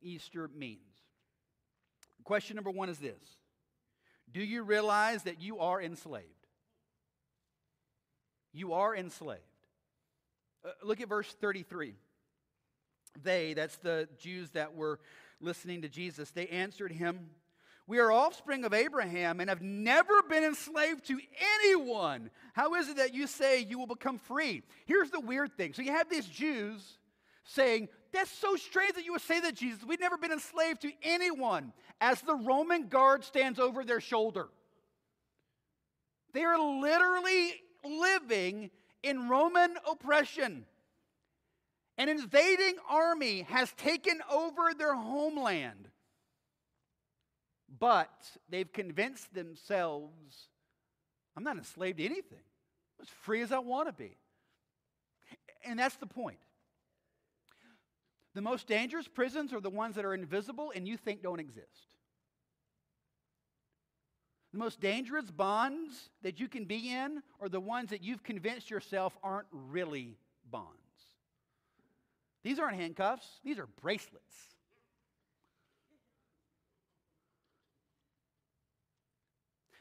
[0.02, 0.80] Easter means.
[2.24, 3.36] Question number one is this
[4.32, 6.24] Do you realize that you are enslaved?
[8.54, 9.42] You are enslaved.
[10.66, 11.96] Uh, look at verse 33
[13.22, 15.00] they, that's the Jews that were
[15.40, 17.30] listening to Jesus, they answered him,
[17.88, 21.20] We are offspring of Abraham and have never been enslaved to
[21.62, 22.30] anyone.
[22.54, 24.64] How is it that you say you will become free?
[24.86, 25.74] Here's the weird thing.
[25.74, 26.98] So you have these Jews
[27.44, 29.84] saying, That's so strange that you would say that, Jesus.
[29.84, 34.48] We've never been enslaved to anyone, as the Roman guard stands over their shoulder.
[36.34, 37.54] They are literally
[37.86, 38.72] living
[39.04, 40.66] in Roman oppression.
[41.98, 45.90] An invading army has taken over their homeland.
[47.80, 48.12] But
[48.50, 50.48] they've convinced themselves
[51.36, 52.44] I'm not enslaved to anything.
[53.00, 54.18] I'm as free as I want to be.
[55.66, 56.38] And that's the point.
[58.36, 61.88] The most dangerous prisons are the ones that are invisible and you think don't exist.
[64.52, 68.70] The most dangerous bonds that you can be in are the ones that you've convinced
[68.70, 70.18] yourself aren't really
[70.50, 70.83] bonds.
[72.44, 74.36] These aren't handcuffs, these are bracelets.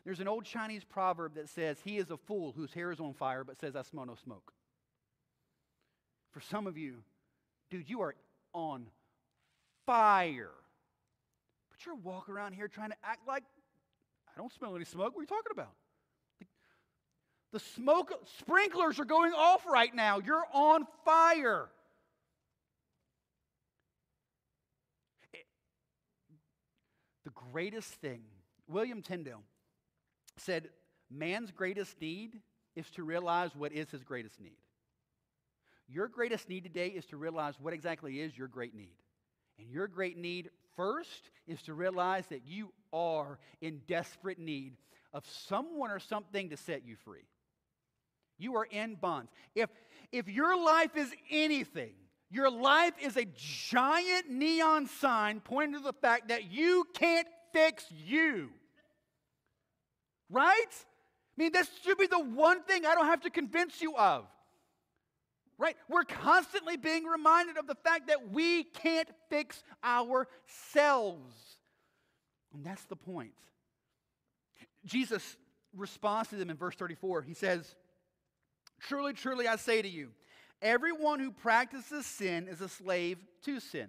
[0.05, 3.15] There's an old Chinese proverb that says, He is a fool whose hair is on
[3.15, 4.53] fire, but says, I smell no smoke.
[6.33, 7.03] For some of you,
[7.71, 8.15] dude, you are
[8.53, 8.87] on
[9.87, 10.51] fire.
[11.71, 13.45] But you're walking around here trying to act like
[14.35, 15.15] I don't smell any smoke.
[15.15, 15.73] What are you talking about?
[17.53, 20.21] The smoke sprinklers are going off right now.
[20.21, 21.69] You're on fire.
[27.25, 28.23] the greatest thing,
[28.69, 29.43] William Tyndale
[30.39, 30.69] said,
[31.11, 32.41] man's greatest need
[32.75, 34.57] is to realize what is his greatest need.
[35.89, 38.95] Your greatest need today is to realize what exactly is your great need.
[39.59, 44.77] And your great need first is to realize that you are in desperate need
[45.13, 47.27] of someone or something to set you free.
[48.39, 49.31] You are in bonds.
[49.55, 49.69] If,
[50.11, 51.93] if your life is anything
[52.33, 57.85] your life is a giant neon sign pointing to the fact that you can't fix
[57.91, 58.51] you.
[60.31, 60.67] Right?
[60.71, 64.25] I mean, this should be the one thing I don't have to convince you of.
[65.59, 65.77] Right?
[65.89, 71.35] We're constantly being reminded of the fact that we can't fix ourselves.
[72.55, 73.33] And that's the point.
[74.85, 75.37] Jesus
[75.77, 77.23] responds to them in verse 34.
[77.23, 77.75] He says,
[78.81, 80.11] Truly, truly, I say to you,
[80.63, 83.89] Everyone who practices sin is a slave to sin.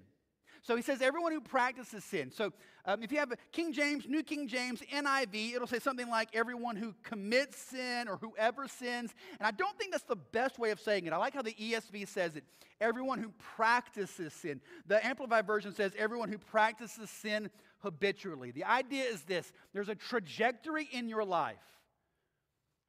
[0.64, 2.32] So he says, everyone who practices sin.
[2.32, 2.54] So
[2.86, 6.30] um, if you have a King James, New King James, NIV, it'll say something like
[6.34, 9.14] everyone who commits sin or whoever sins.
[9.40, 11.12] And I don't think that's the best way of saying it.
[11.12, 12.46] I like how the ESV says it
[12.80, 14.62] everyone who practices sin.
[14.88, 17.50] The Amplified Version says everyone who practices sin
[17.80, 18.52] habitually.
[18.52, 21.58] The idea is this there's a trajectory in your life.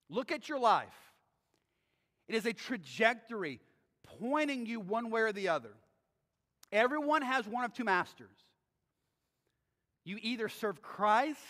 [0.09, 1.13] Look at your life,
[2.29, 3.61] it is a trajectory
[4.21, 5.71] pointing you one way or the other.
[6.73, 8.37] Everyone has one of two masters.
[10.05, 11.41] You either serve Christ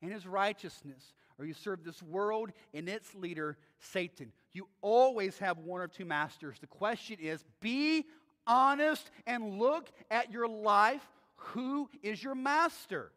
[0.00, 4.32] and his righteousness, or you serve this world and its leader, Satan.
[4.52, 6.56] You always have one or two masters.
[6.60, 8.06] The question is be
[8.46, 11.06] honest and look at your life.
[11.36, 13.12] Who is your master?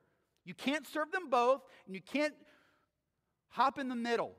[0.46, 2.34] You can't serve them both, and you can't
[3.50, 4.34] hop in the middle.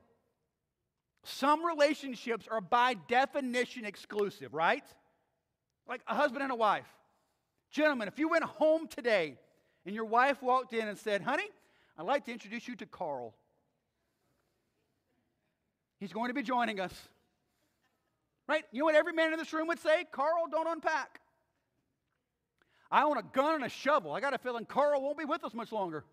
[1.23, 4.83] Some relationships are by definition exclusive, right?
[5.87, 6.87] Like a husband and a wife.
[7.73, 9.35] Gentlemen, if you went home today
[9.83, 11.49] and your wife walked in and said, Honey,
[11.97, 13.33] I'd like to introduce you to Carl.
[15.99, 16.93] He's going to be joining us.
[18.47, 18.63] Right?
[18.71, 20.05] You know what every man in this room would say?
[20.11, 21.19] Carl, don't unpack.
[22.91, 24.11] I own a gun and a shovel.
[24.11, 26.03] I got a feeling Carl won't be with us much longer.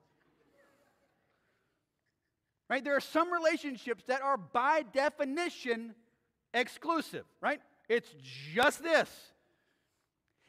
[2.71, 2.83] Right?
[2.83, 5.95] There are some relationships that are by definition
[6.55, 7.61] exclusive, right?
[7.91, 8.09] It's
[8.55, 9.11] just this.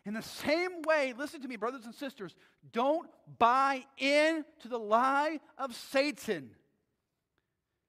[0.05, 2.35] In the same way, listen to me, brothers and sisters,
[2.71, 6.51] don't buy into the lie of Satan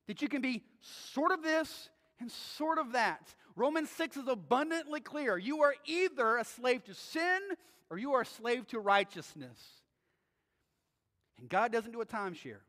[0.08, 1.88] that you can be sort of this
[2.20, 3.34] and sort of that.
[3.56, 5.38] Romans 6 is abundantly clear.
[5.38, 7.40] You are either a slave to sin
[7.90, 9.58] or you are a slave to righteousness.
[11.38, 12.60] And God doesn't do a timeshare.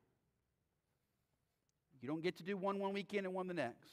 [2.02, 3.92] You don't get to do one one weekend and one the next.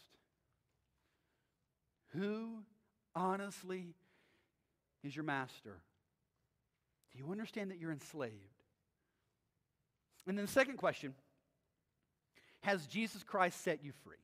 [2.15, 2.65] Who
[3.15, 3.95] honestly
[5.03, 5.81] is your master?
[7.13, 8.35] Do you understand that you're enslaved?
[10.27, 11.15] And then the second question
[12.63, 14.17] Has Jesus Christ set you free?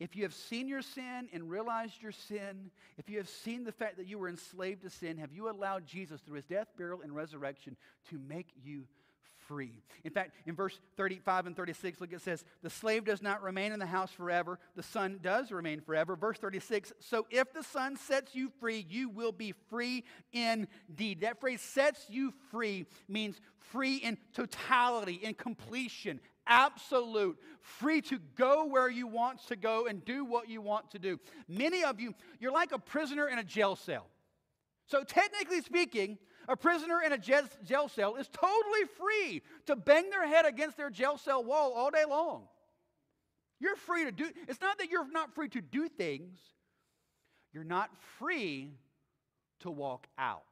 [0.00, 3.72] If you have seen your sin and realized your sin, if you have seen the
[3.72, 7.02] fact that you were enslaved to sin, have you allowed Jesus through his death, burial,
[7.02, 7.76] and resurrection
[8.10, 8.86] to make you
[9.48, 9.82] free.
[10.04, 13.72] In fact, in verse 35 and 36, look, it says, The slave does not remain
[13.72, 16.14] in the house forever, the son does remain forever.
[16.14, 21.22] Verse 36, So if the son sets you free, you will be free indeed.
[21.22, 28.66] That phrase, sets you free, means free in totality, in completion, absolute, free to go
[28.66, 31.18] where you want to go and do what you want to do.
[31.48, 34.06] Many of you, you're like a prisoner in a jail cell.
[34.86, 36.18] So, technically speaking,
[36.48, 40.90] a prisoner in a jail cell is totally free to bang their head against their
[40.90, 42.48] jail cell wall all day long.
[43.60, 46.38] You're free to do it's not that you're not free to do things,
[47.52, 48.72] you're not free
[49.60, 50.42] to walk out.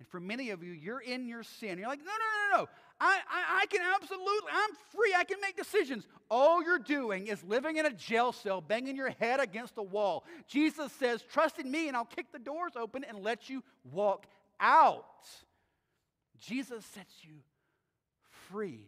[0.00, 1.78] And for many of you, you're in your sin.
[1.78, 2.68] You're like, no, no, no, no.
[3.04, 5.12] I, I, I, can absolutely, I'm free.
[5.18, 6.06] I can make decisions.
[6.30, 10.22] All you're doing is living in a jail cell, banging your head against a wall.
[10.46, 14.26] Jesus says, Trust in me, and I'll kick the doors open and let you walk
[14.60, 15.26] out.
[16.38, 17.34] Jesus sets you
[18.52, 18.86] free.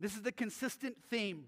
[0.00, 1.44] This is the consistent theme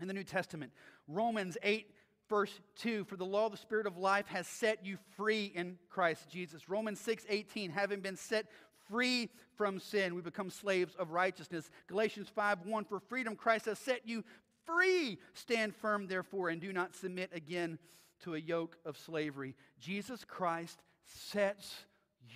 [0.00, 0.72] in the New Testament.
[1.06, 1.90] Romans 8,
[2.30, 5.76] verse 2 For the law of the Spirit of life has set you free in
[5.90, 6.70] Christ Jesus.
[6.70, 8.46] Romans 6, 18, having been set
[8.88, 10.14] free from sin.
[10.14, 11.70] We become slaves of righteousness.
[11.86, 14.24] Galatians 5 1 For freedom Christ has set you
[14.64, 15.18] free.
[15.34, 17.78] Stand firm, therefore, and do not submit again
[18.22, 19.54] to a yoke of slavery.
[19.80, 21.74] Jesus Christ sets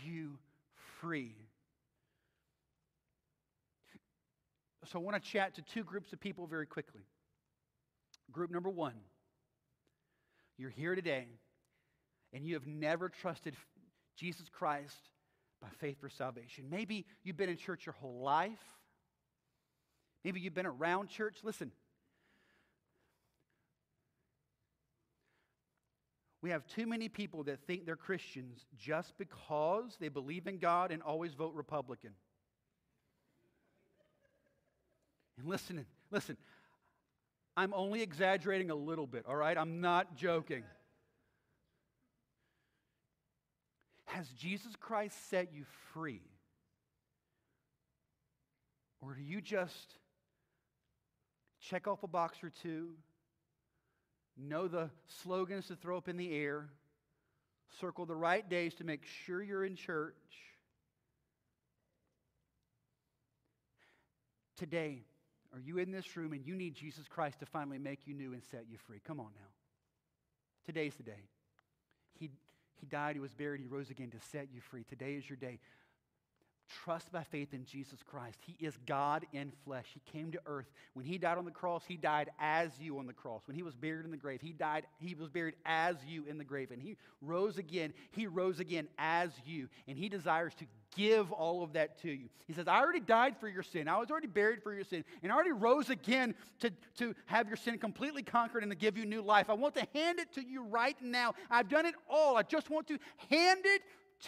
[0.05, 0.39] you
[1.01, 1.35] free.
[4.87, 7.03] So I want to chat to two groups of people very quickly.
[8.33, 8.95] Group number one,
[10.57, 11.27] you're here today
[12.33, 13.55] and you have never trusted
[14.17, 15.11] Jesus Christ
[15.61, 16.67] by faith for salvation.
[16.71, 18.59] Maybe you've been in church your whole life.
[20.25, 21.39] Maybe you've been around church.
[21.43, 21.73] Listen,
[26.43, 30.93] we have too many people that think they're Christians just because they believe in God
[30.93, 32.11] and always vote Republican.
[35.39, 36.37] And listen, listen,
[37.57, 39.57] I'm only exaggerating a little bit, all right?
[39.57, 40.65] I'm not joking.
[44.09, 46.23] Has Jesus Christ set you free?
[49.03, 49.95] Or do you just
[51.61, 52.95] check off a box or two,
[54.37, 54.89] know the
[55.23, 56.69] slogans to throw up in the air,
[57.81, 60.15] circle the right days to make sure you're in church?
[64.57, 65.03] Today,
[65.53, 68.33] are you in this room and you need Jesus Christ to finally make you new
[68.33, 69.01] and set you free?
[69.07, 69.51] Come on now.
[70.67, 71.29] Today's the day.
[72.19, 72.31] He,
[72.81, 74.85] he died, He was buried, He rose again to set you free.
[74.85, 75.59] Today is your day.
[76.85, 78.39] Trust by faith in Jesus Christ.
[78.43, 79.87] He is God in flesh.
[79.95, 80.71] He came to earth.
[80.93, 83.41] When he died on the cross, he died as you on the cross.
[83.47, 86.37] When he was buried in the grave, he died, he was buried as you in
[86.37, 86.71] the grave.
[86.71, 87.95] And he rose again.
[88.11, 89.69] He rose again as you.
[89.87, 90.67] And he desires to
[90.99, 92.29] give all of that to you.
[92.49, 93.87] He says, I already died for your sin.
[93.87, 95.05] I was already buried for your sin.
[95.23, 98.99] And I already rose again to, to have your sin completely conquered and to give
[98.99, 99.49] you new life.
[99.49, 101.35] I want to hand it to you right now.
[101.51, 102.37] I've done it all.
[102.37, 102.99] I just want to
[103.31, 103.83] hand it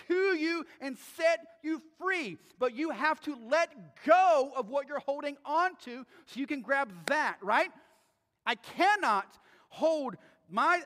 [0.09, 2.39] to you and set you free.
[2.61, 6.63] But you have to let go of what you're holding on to so you can
[6.63, 7.71] grab that, right?
[8.47, 9.27] I cannot
[9.71, 10.15] hold
[10.49, 10.83] my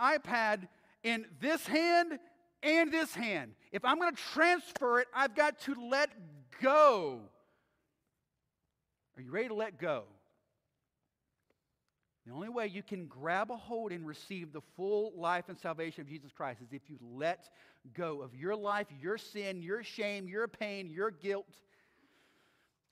[0.00, 0.66] iPad
[1.04, 2.18] in this hand
[2.62, 3.52] and this hand.
[3.72, 6.10] If I'm going to transfer it, I've got to let
[6.62, 7.20] go.
[9.16, 10.04] Are you ready to let go?
[12.26, 16.02] The only way you can grab a hold and receive the full life and salvation
[16.02, 17.48] of Jesus Christ is if you let
[17.94, 21.46] go of your life, your sin, your shame, your pain, your guilt.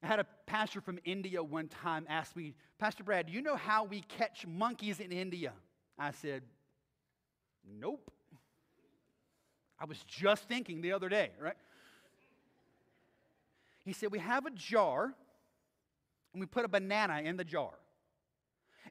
[0.02, 3.56] I had a pastor from India one time ask me, Pastor Brad, do you know
[3.56, 5.52] how we catch monkeys in India?
[5.98, 6.42] I said,
[7.78, 8.10] Nope.
[9.80, 11.56] I was just thinking the other day, right?
[13.84, 15.14] He said, We have a jar
[16.32, 17.72] and we put a banana in the jar.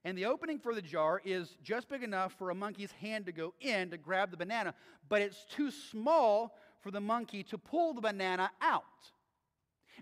[0.04, 3.32] And the opening for the jar is just big enough for a monkey's hand to
[3.32, 4.74] go in to grab the banana,
[5.10, 8.84] but it's too small for the monkey to pull the banana out.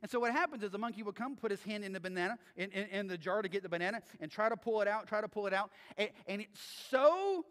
[0.02, 2.38] And so what happens is the monkey will come, put his hand in the banana,
[2.58, 5.08] in, in, in the jar to get the banana, and try to pull it out,
[5.08, 5.72] try to pull it out.
[5.98, 6.60] And, and it's
[6.90, 7.46] so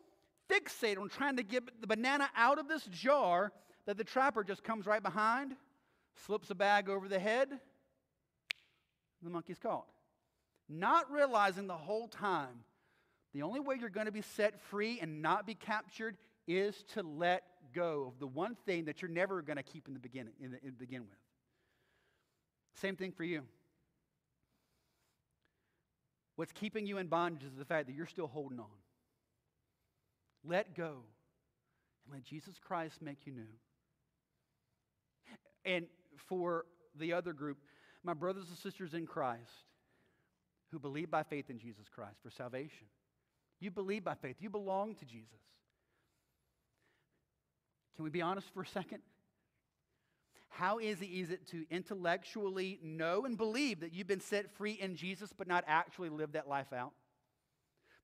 [0.50, 3.52] fixated on trying to get the banana out of this jar
[3.86, 5.54] that the trapper just comes right behind,
[6.26, 7.48] slips a bag over the head,
[9.22, 9.86] the monkey's caught.
[10.68, 12.64] Not realizing the whole time
[13.34, 16.16] the only way you're going to be set free and not be captured
[16.46, 17.42] is to let
[17.74, 20.52] go of the one thing that you're never going to keep in the beginning in
[20.52, 21.18] the, in begin with.
[22.76, 23.42] Same thing for you.
[26.36, 28.66] What's keeping you in bondage is the fact that you're still holding on.
[30.44, 31.04] Let go
[32.04, 33.42] and let Jesus Christ make you new.
[35.64, 35.86] And
[36.28, 36.66] for
[36.98, 37.58] the other group,
[38.02, 39.50] my brothers and sisters in Christ
[40.70, 42.86] who believe by faith in Jesus Christ for salvation.
[43.60, 45.30] You believe by faith, you belong to Jesus.
[47.94, 48.98] Can we be honest for a second?
[50.48, 54.96] How easy is it to intellectually know and believe that you've been set free in
[54.96, 56.92] Jesus, but not actually live that life out?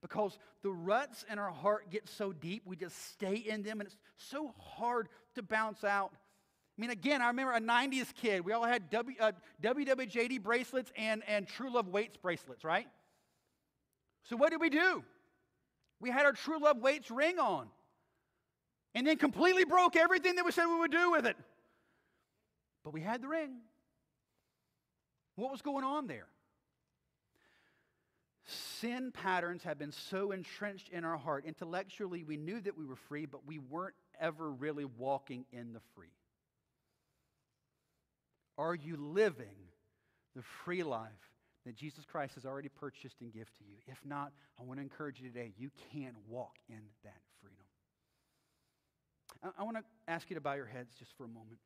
[0.02, 3.86] Because the ruts in our heart get so deep, we just stay in them, and
[3.86, 6.12] it's so hard to bounce out.
[6.12, 8.44] I mean, again, I remember a 90s kid.
[8.44, 9.32] We all had w, uh,
[9.62, 12.88] WWJD bracelets and, and True Love Waits bracelets, right?
[14.24, 15.04] So what did we do?
[16.00, 17.68] We had our True Love Waits ring on
[18.94, 21.36] and then completely broke everything that we said we would do with it.
[22.84, 23.58] But we had the ring.
[25.36, 26.26] What was going on there?
[28.46, 31.44] Sin patterns have been so entrenched in our heart.
[31.44, 35.80] Intellectually, we knew that we were free, but we weren't ever really walking in the
[35.94, 36.12] free.
[38.58, 39.56] Are you living
[40.34, 41.10] the free life
[41.64, 43.76] that Jesus Christ has already purchased and given to you?
[43.86, 47.64] If not, I want to encourage you today, you can walk in that freedom.
[49.42, 51.58] I, I want to ask you to bow your heads just for a moment.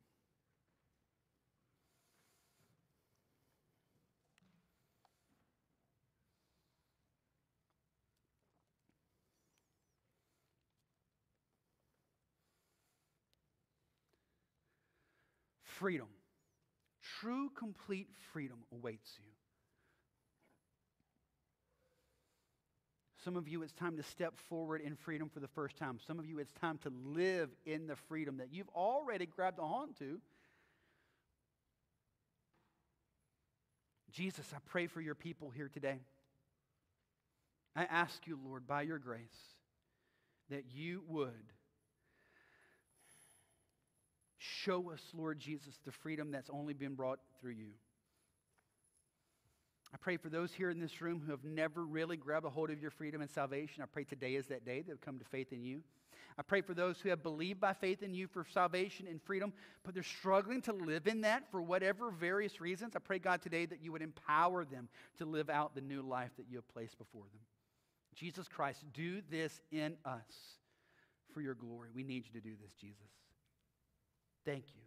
[15.79, 16.07] Freedom.
[17.19, 19.31] True, complete freedom awaits you.
[23.23, 25.97] Some of you, it's time to step forward in freedom for the first time.
[26.05, 29.93] Some of you, it's time to live in the freedom that you've already grabbed on
[29.99, 30.19] to.
[34.11, 35.99] Jesus, I pray for your people here today.
[37.75, 39.19] I ask you, Lord, by your grace,
[40.49, 41.51] that you would
[44.63, 47.71] show us, Lord Jesus, the freedom that's only been brought through you.
[49.93, 52.69] I pray for those here in this room who have never really grabbed a hold
[52.69, 53.81] of your freedom and salvation.
[53.81, 55.81] I pray today is that day they've come to faith in you.
[56.37, 59.53] I pray for those who have believed by faith in you for salvation and freedom,
[59.83, 62.93] but they're struggling to live in that for whatever various reasons.
[62.93, 66.31] I pray, God, today that you would empower them to live out the new life
[66.35, 67.41] that you have placed before them.
[68.15, 70.57] Jesus Christ, do this in us
[71.33, 71.89] for your glory.
[71.93, 72.97] We need you to do this, Jesus.
[74.45, 74.81] Thank you.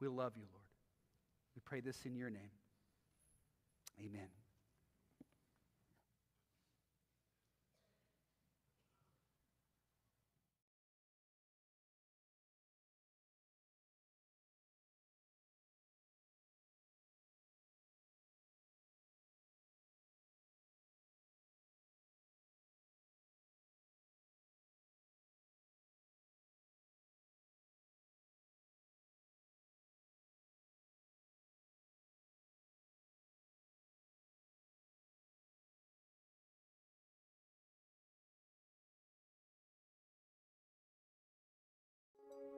[0.00, 0.64] We love you, Lord.
[1.54, 2.50] We pray this in your name.
[4.00, 4.39] Amen.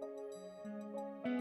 [0.03, 1.32] Música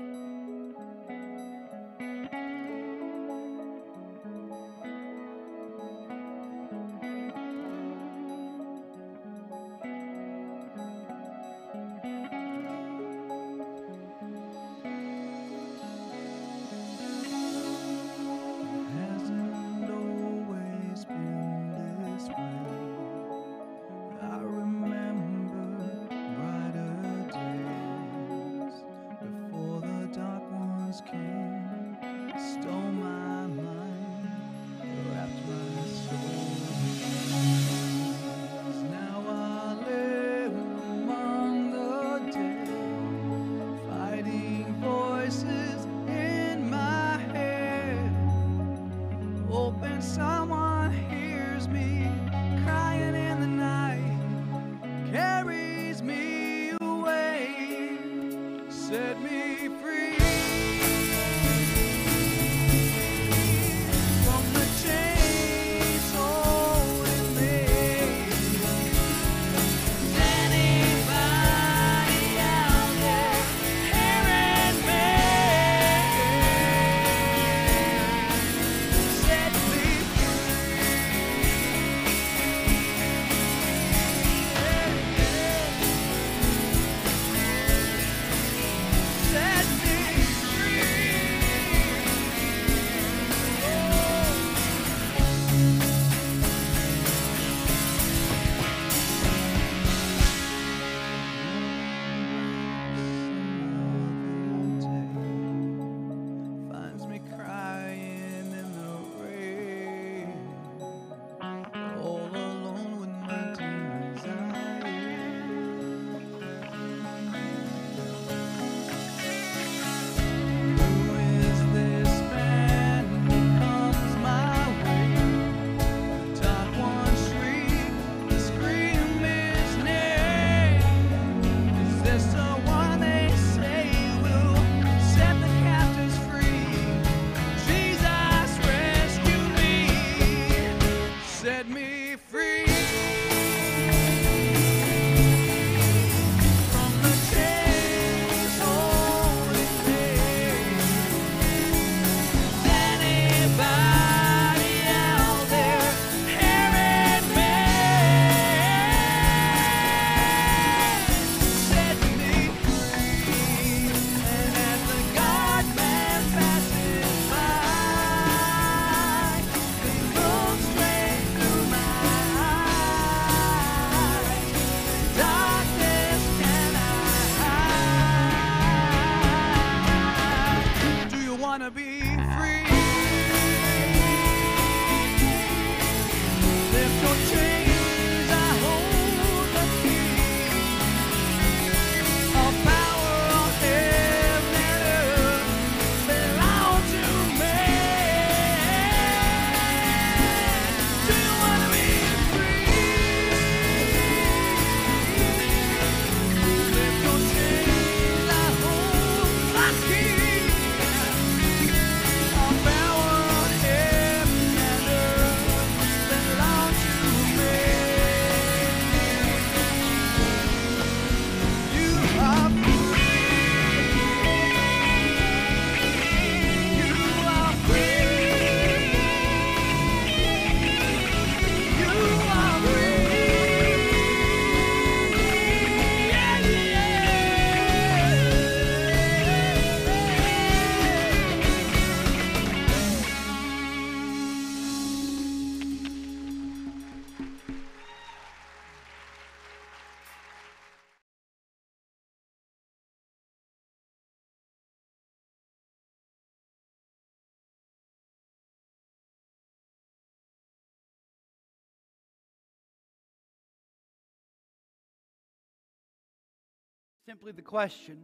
[267.08, 267.98] Simply the question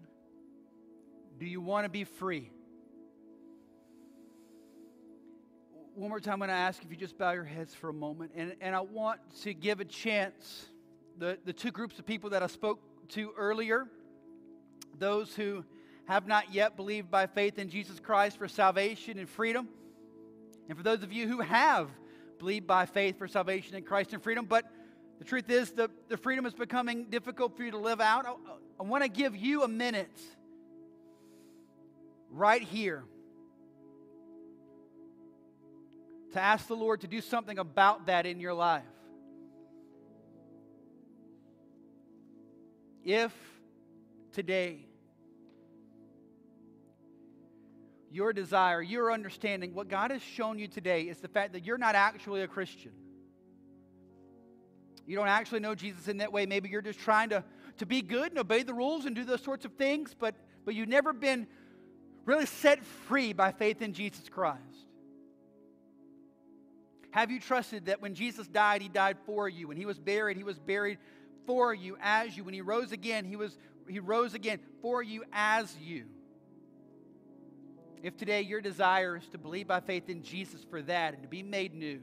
[1.37, 2.49] do you want to be free?
[5.93, 7.93] One more time, I'm going to ask if you just bow your heads for a
[7.93, 8.31] moment.
[8.35, 10.65] And, and I want to give a chance
[11.17, 12.79] the, the two groups of people that I spoke
[13.09, 13.87] to earlier
[14.97, 15.63] those who
[16.07, 19.67] have not yet believed by faith in Jesus Christ for salvation and freedom.
[20.69, 21.89] And for those of you who have
[22.39, 24.65] believed by faith for salvation in Christ and freedom, but
[25.20, 28.26] the truth is the, the freedom is becoming difficult for you to live out.
[28.26, 28.34] I,
[28.80, 30.20] I want to give you a minute
[32.30, 33.03] right here
[36.34, 38.84] to ask the Lord to do something about that in your life.
[43.03, 43.34] If
[44.34, 44.88] today
[48.11, 51.78] your desire, your understanding, what God has shown you today is the fact that you're
[51.78, 52.91] not actually a Christian.
[55.07, 56.45] You don't actually know Jesus in that way.
[56.45, 57.43] Maybe you're just trying to,
[57.77, 60.35] to be good and obey the rules and do those sorts of things, but,
[60.65, 61.47] but you've never been
[62.25, 64.61] really set free by faith in Jesus Christ.
[67.11, 69.69] Have you trusted that when Jesus died, he died for you?
[69.69, 70.97] When he was buried, he was buried
[71.45, 72.43] for you, as you.
[72.43, 76.03] When he rose again, he, was, he rose again for you, as you.
[78.03, 81.29] If today your desire is to believe by faith in Jesus for that and to
[81.29, 82.01] be made new,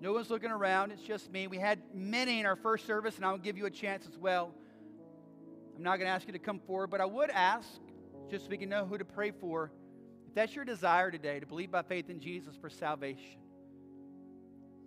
[0.00, 1.46] no one's looking around, it's just me.
[1.46, 4.52] We had many in our first service, and I'll give you a chance as well.
[5.76, 7.68] I'm not going to ask you to come forward, but I would ask,
[8.30, 9.72] just so we can know who to pray for,
[10.26, 13.40] if that's your desire today to believe by faith in Jesus for salvation,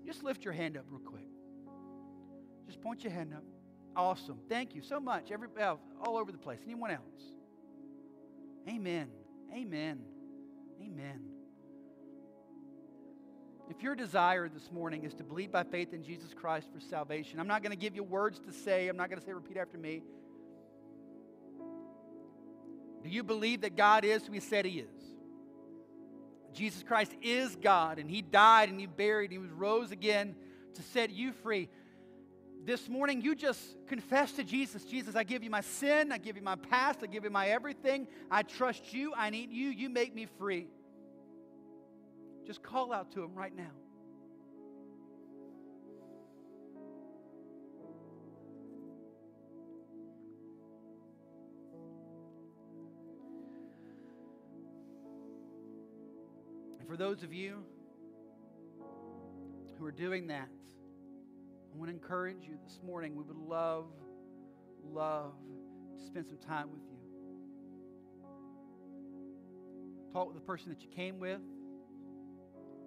[0.05, 1.26] just lift your hand up real quick.
[2.68, 3.43] Just point your hand up.
[3.95, 4.39] Awesome.
[4.47, 5.32] Thank you so much.
[5.32, 5.47] Every,
[6.01, 6.59] all over the place.
[6.66, 7.24] Anyone else?
[8.68, 9.09] Amen.
[9.53, 9.99] Amen.
[10.82, 11.30] Amen.
[13.72, 17.39] If your desire this morning is to believe by faith in Jesus Christ for salvation,
[17.39, 18.89] I'm not going to give you words to say.
[18.89, 20.01] I'm not going to say repeat after me.
[23.01, 25.01] Do you believe that God is who He said He is?
[26.53, 30.36] Jesus Christ is God, and He died and He buried, and He rose again
[30.74, 31.69] to set you free
[32.63, 36.36] this morning you just confess to Jesus Jesus, I give you my sin, I give
[36.36, 38.07] you my past, I give you my everything.
[38.30, 40.67] I trust you, I need you, you make me free.
[42.45, 43.63] Just call out to Him right now.
[56.79, 57.63] And for those of you
[59.77, 60.49] who are doing that,
[61.73, 63.15] I want to encourage you this morning.
[63.15, 63.85] We would love,
[64.83, 65.33] love
[65.97, 66.97] to spend some time with you.
[70.11, 71.39] Talk with the person that you came with,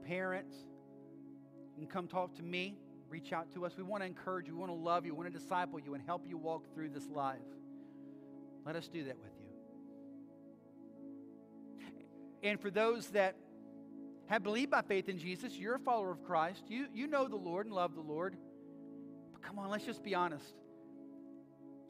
[0.07, 0.55] parents.
[1.77, 2.77] You can come talk to me,
[3.09, 3.77] reach out to us.
[3.77, 5.95] We want to encourage you, we want to love you, we want to disciple you,
[5.95, 7.39] and help you walk through this life.
[8.65, 9.45] Let us do that with you.
[12.43, 13.37] And for those that
[14.27, 17.37] have believed by faith in Jesus, you're a follower of Christ, you, you know the
[17.37, 18.37] Lord and love the Lord.
[19.33, 20.55] But Come on, let's just be honest.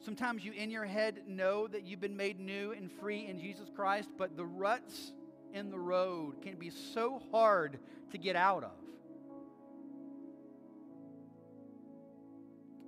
[0.03, 3.69] Sometimes you in your head know that you've been made new and free in Jesus
[3.75, 5.13] Christ, but the ruts
[5.55, 7.79] in the road can be so hard
[8.11, 8.71] to get out of.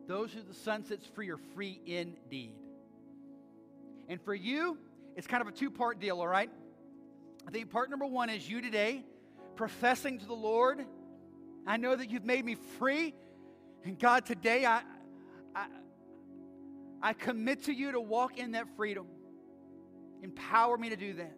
[0.07, 2.53] Those who the Son sets free are free indeed.
[4.07, 4.77] And for you,
[5.15, 6.49] it's kind of a two part deal, all right?
[7.47, 9.03] I think part number one is you today
[9.55, 10.85] professing to the Lord,
[11.65, 13.15] I know that you've made me free
[13.87, 14.81] and God, today I,
[15.55, 15.67] I,
[17.01, 19.07] I commit to you to walk in that freedom.
[20.21, 21.33] Empower me to do that.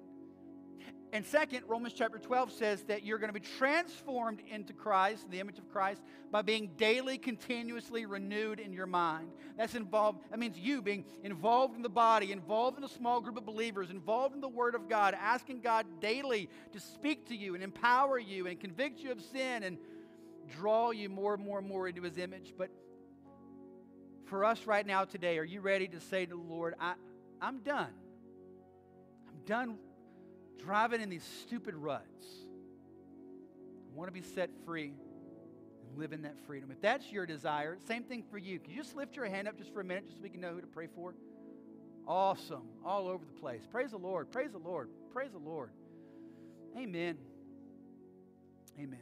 [1.12, 5.40] And second, Romans chapter 12 says that you're going to be transformed into Christ, the
[5.40, 9.32] image of Christ, by being daily, continuously renewed in your mind.
[9.58, 13.38] That's involved, that means you being involved in the body, involved in a small group
[13.38, 17.56] of believers, involved in the Word of God, asking God daily to speak to you
[17.56, 19.80] and empower you and convict you of sin and
[20.58, 22.54] draw you more and more and more into his image.
[22.56, 22.70] But
[24.26, 26.94] for us right now today, are you ready to say to the Lord, I,
[27.42, 27.94] I'm done?
[29.28, 29.78] I'm done
[30.60, 32.26] driving in these stupid ruts.
[33.92, 34.94] I want to be set free
[35.88, 36.72] and live in that freedom.
[36.72, 38.60] If that's your desire, same thing for you.
[38.60, 40.42] Can you just lift your hand up just for a minute just so we can
[40.42, 41.16] know who to pray for?
[42.08, 42.64] Awesome.
[42.86, 43.62] All over the place.
[43.70, 44.32] Praise the Lord.
[44.32, 44.90] Praise the Lord.
[45.14, 45.72] Praise the Lord.
[46.78, 47.18] Amen.
[48.80, 49.00] Amen.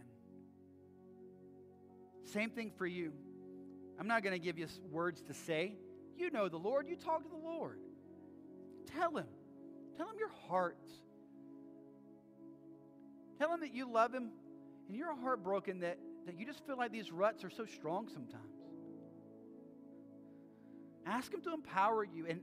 [2.25, 3.13] Same thing for you.
[3.99, 5.75] I'm not going to give you words to say.
[6.17, 6.87] You know the Lord.
[6.87, 7.79] You talk to the Lord.
[8.97, 9.27] Tell Him.
[9.95, 10.77] Tell Him your heart.
[13.37, 14.31] Tell Him that you love Him
[14.87, 18.43] and you're heartbroken that, that you just feel like these ruts are so strong sometimes.
[21.05, 22.41] Ask Him to empower you and,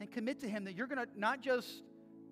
[0.00, 1.82] and commit to Him that you're going to not just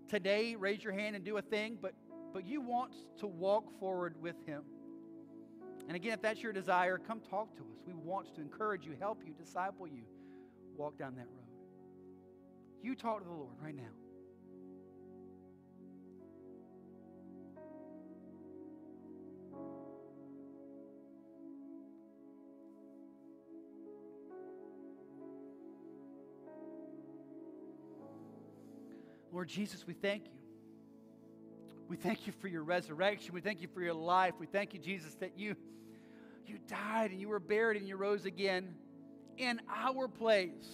[0.08, 1.94] today raise your hand and do a thing, but,
[2.32, 4.62] but you want to walk forward with Him.
[5.88, 7.78] And again, if that's your desire, come talk to us.
[7.86, 10.02] We want to encourage you, help you, disciple you,
[10.76, 11.46] walk down that road.
[12.82, 13.82] You talk to the Lord right now.
[29.36, 30.30] Lord Jesus, we thank you.
[31.88, 33.34] We thank you for your resurrection.
[33.34, 34.32] We thank you for your life.
[34.40, 35.56] We thank you, Jesus, that you,
[36.46, 38.74] you died and you were buried and you rose again
[39.36, 40.66] in our place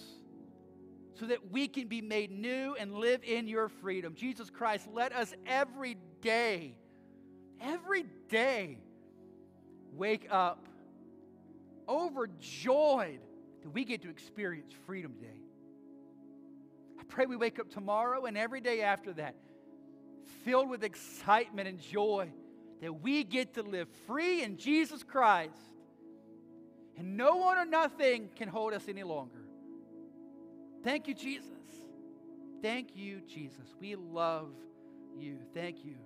[1.15, 4.15] so that we can be made new and live in your freedom.
[4.15, 6.77] Jesus Christ, let us every day,
[7.59, 8.77] every day,
[9.91, 10.65] wake up
[11.89, 13.19] overjoyed
[13.61, 15.42] that we get to experience freedom today.
[17.13, 19.35] Pray we wake up tomorrow and every day after that
[20.43, 22.27] filled with excitement and joy
[22.81, 25.53] that we get to live free in Jesus Christ.
[26.97, 29.45] And no one or nothing can hold us any longer.
[30.83, 31.51] Thank you, Jesus.
[32.63, 33.67] Thank you, Jesus.
[33.79, 34.49] We love
[35.15, 35.37] you.
[35.53, 35.97] Thank you.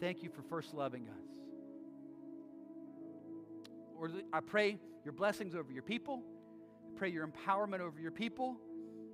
[0.00, 1.24] Thank you for first loving us.
[3.96, 6.22] Lord, I pray your blessings over your people.
[6.86, 8.58] I pray your empowerment over your people.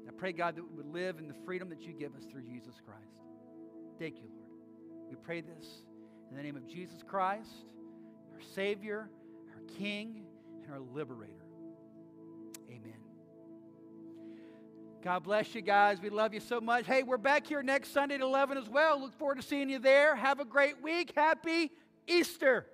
[0.08, 2.42] I pray, God, that we would live in the freedom that you give us through
[2.42, 3.18] Jesus Christ.
[3.98, 5.10] Thank you, Lord.
[5.10, 5.82] We pray this
[6.30, 7.50] in the name of Jesus Christ,
[8.32, 9.10] our Savior,
[9.54, 10.24] our King,
[10.64, 11.32] and our Liberator.
[12.68, 12.94] Amen.
[15.02, 16.00] God bless you guys.
[16.00, 16.86] We love you so much.
[16.86, 19.00] Hey, we're back here next Sunday at 11 as well.
[19.00, 20.16] Look forward to seeing you there.
[20.16, 21.12] Have a great week.
[21.14, 21.70] Happy
[22.06, 22.66] Easter.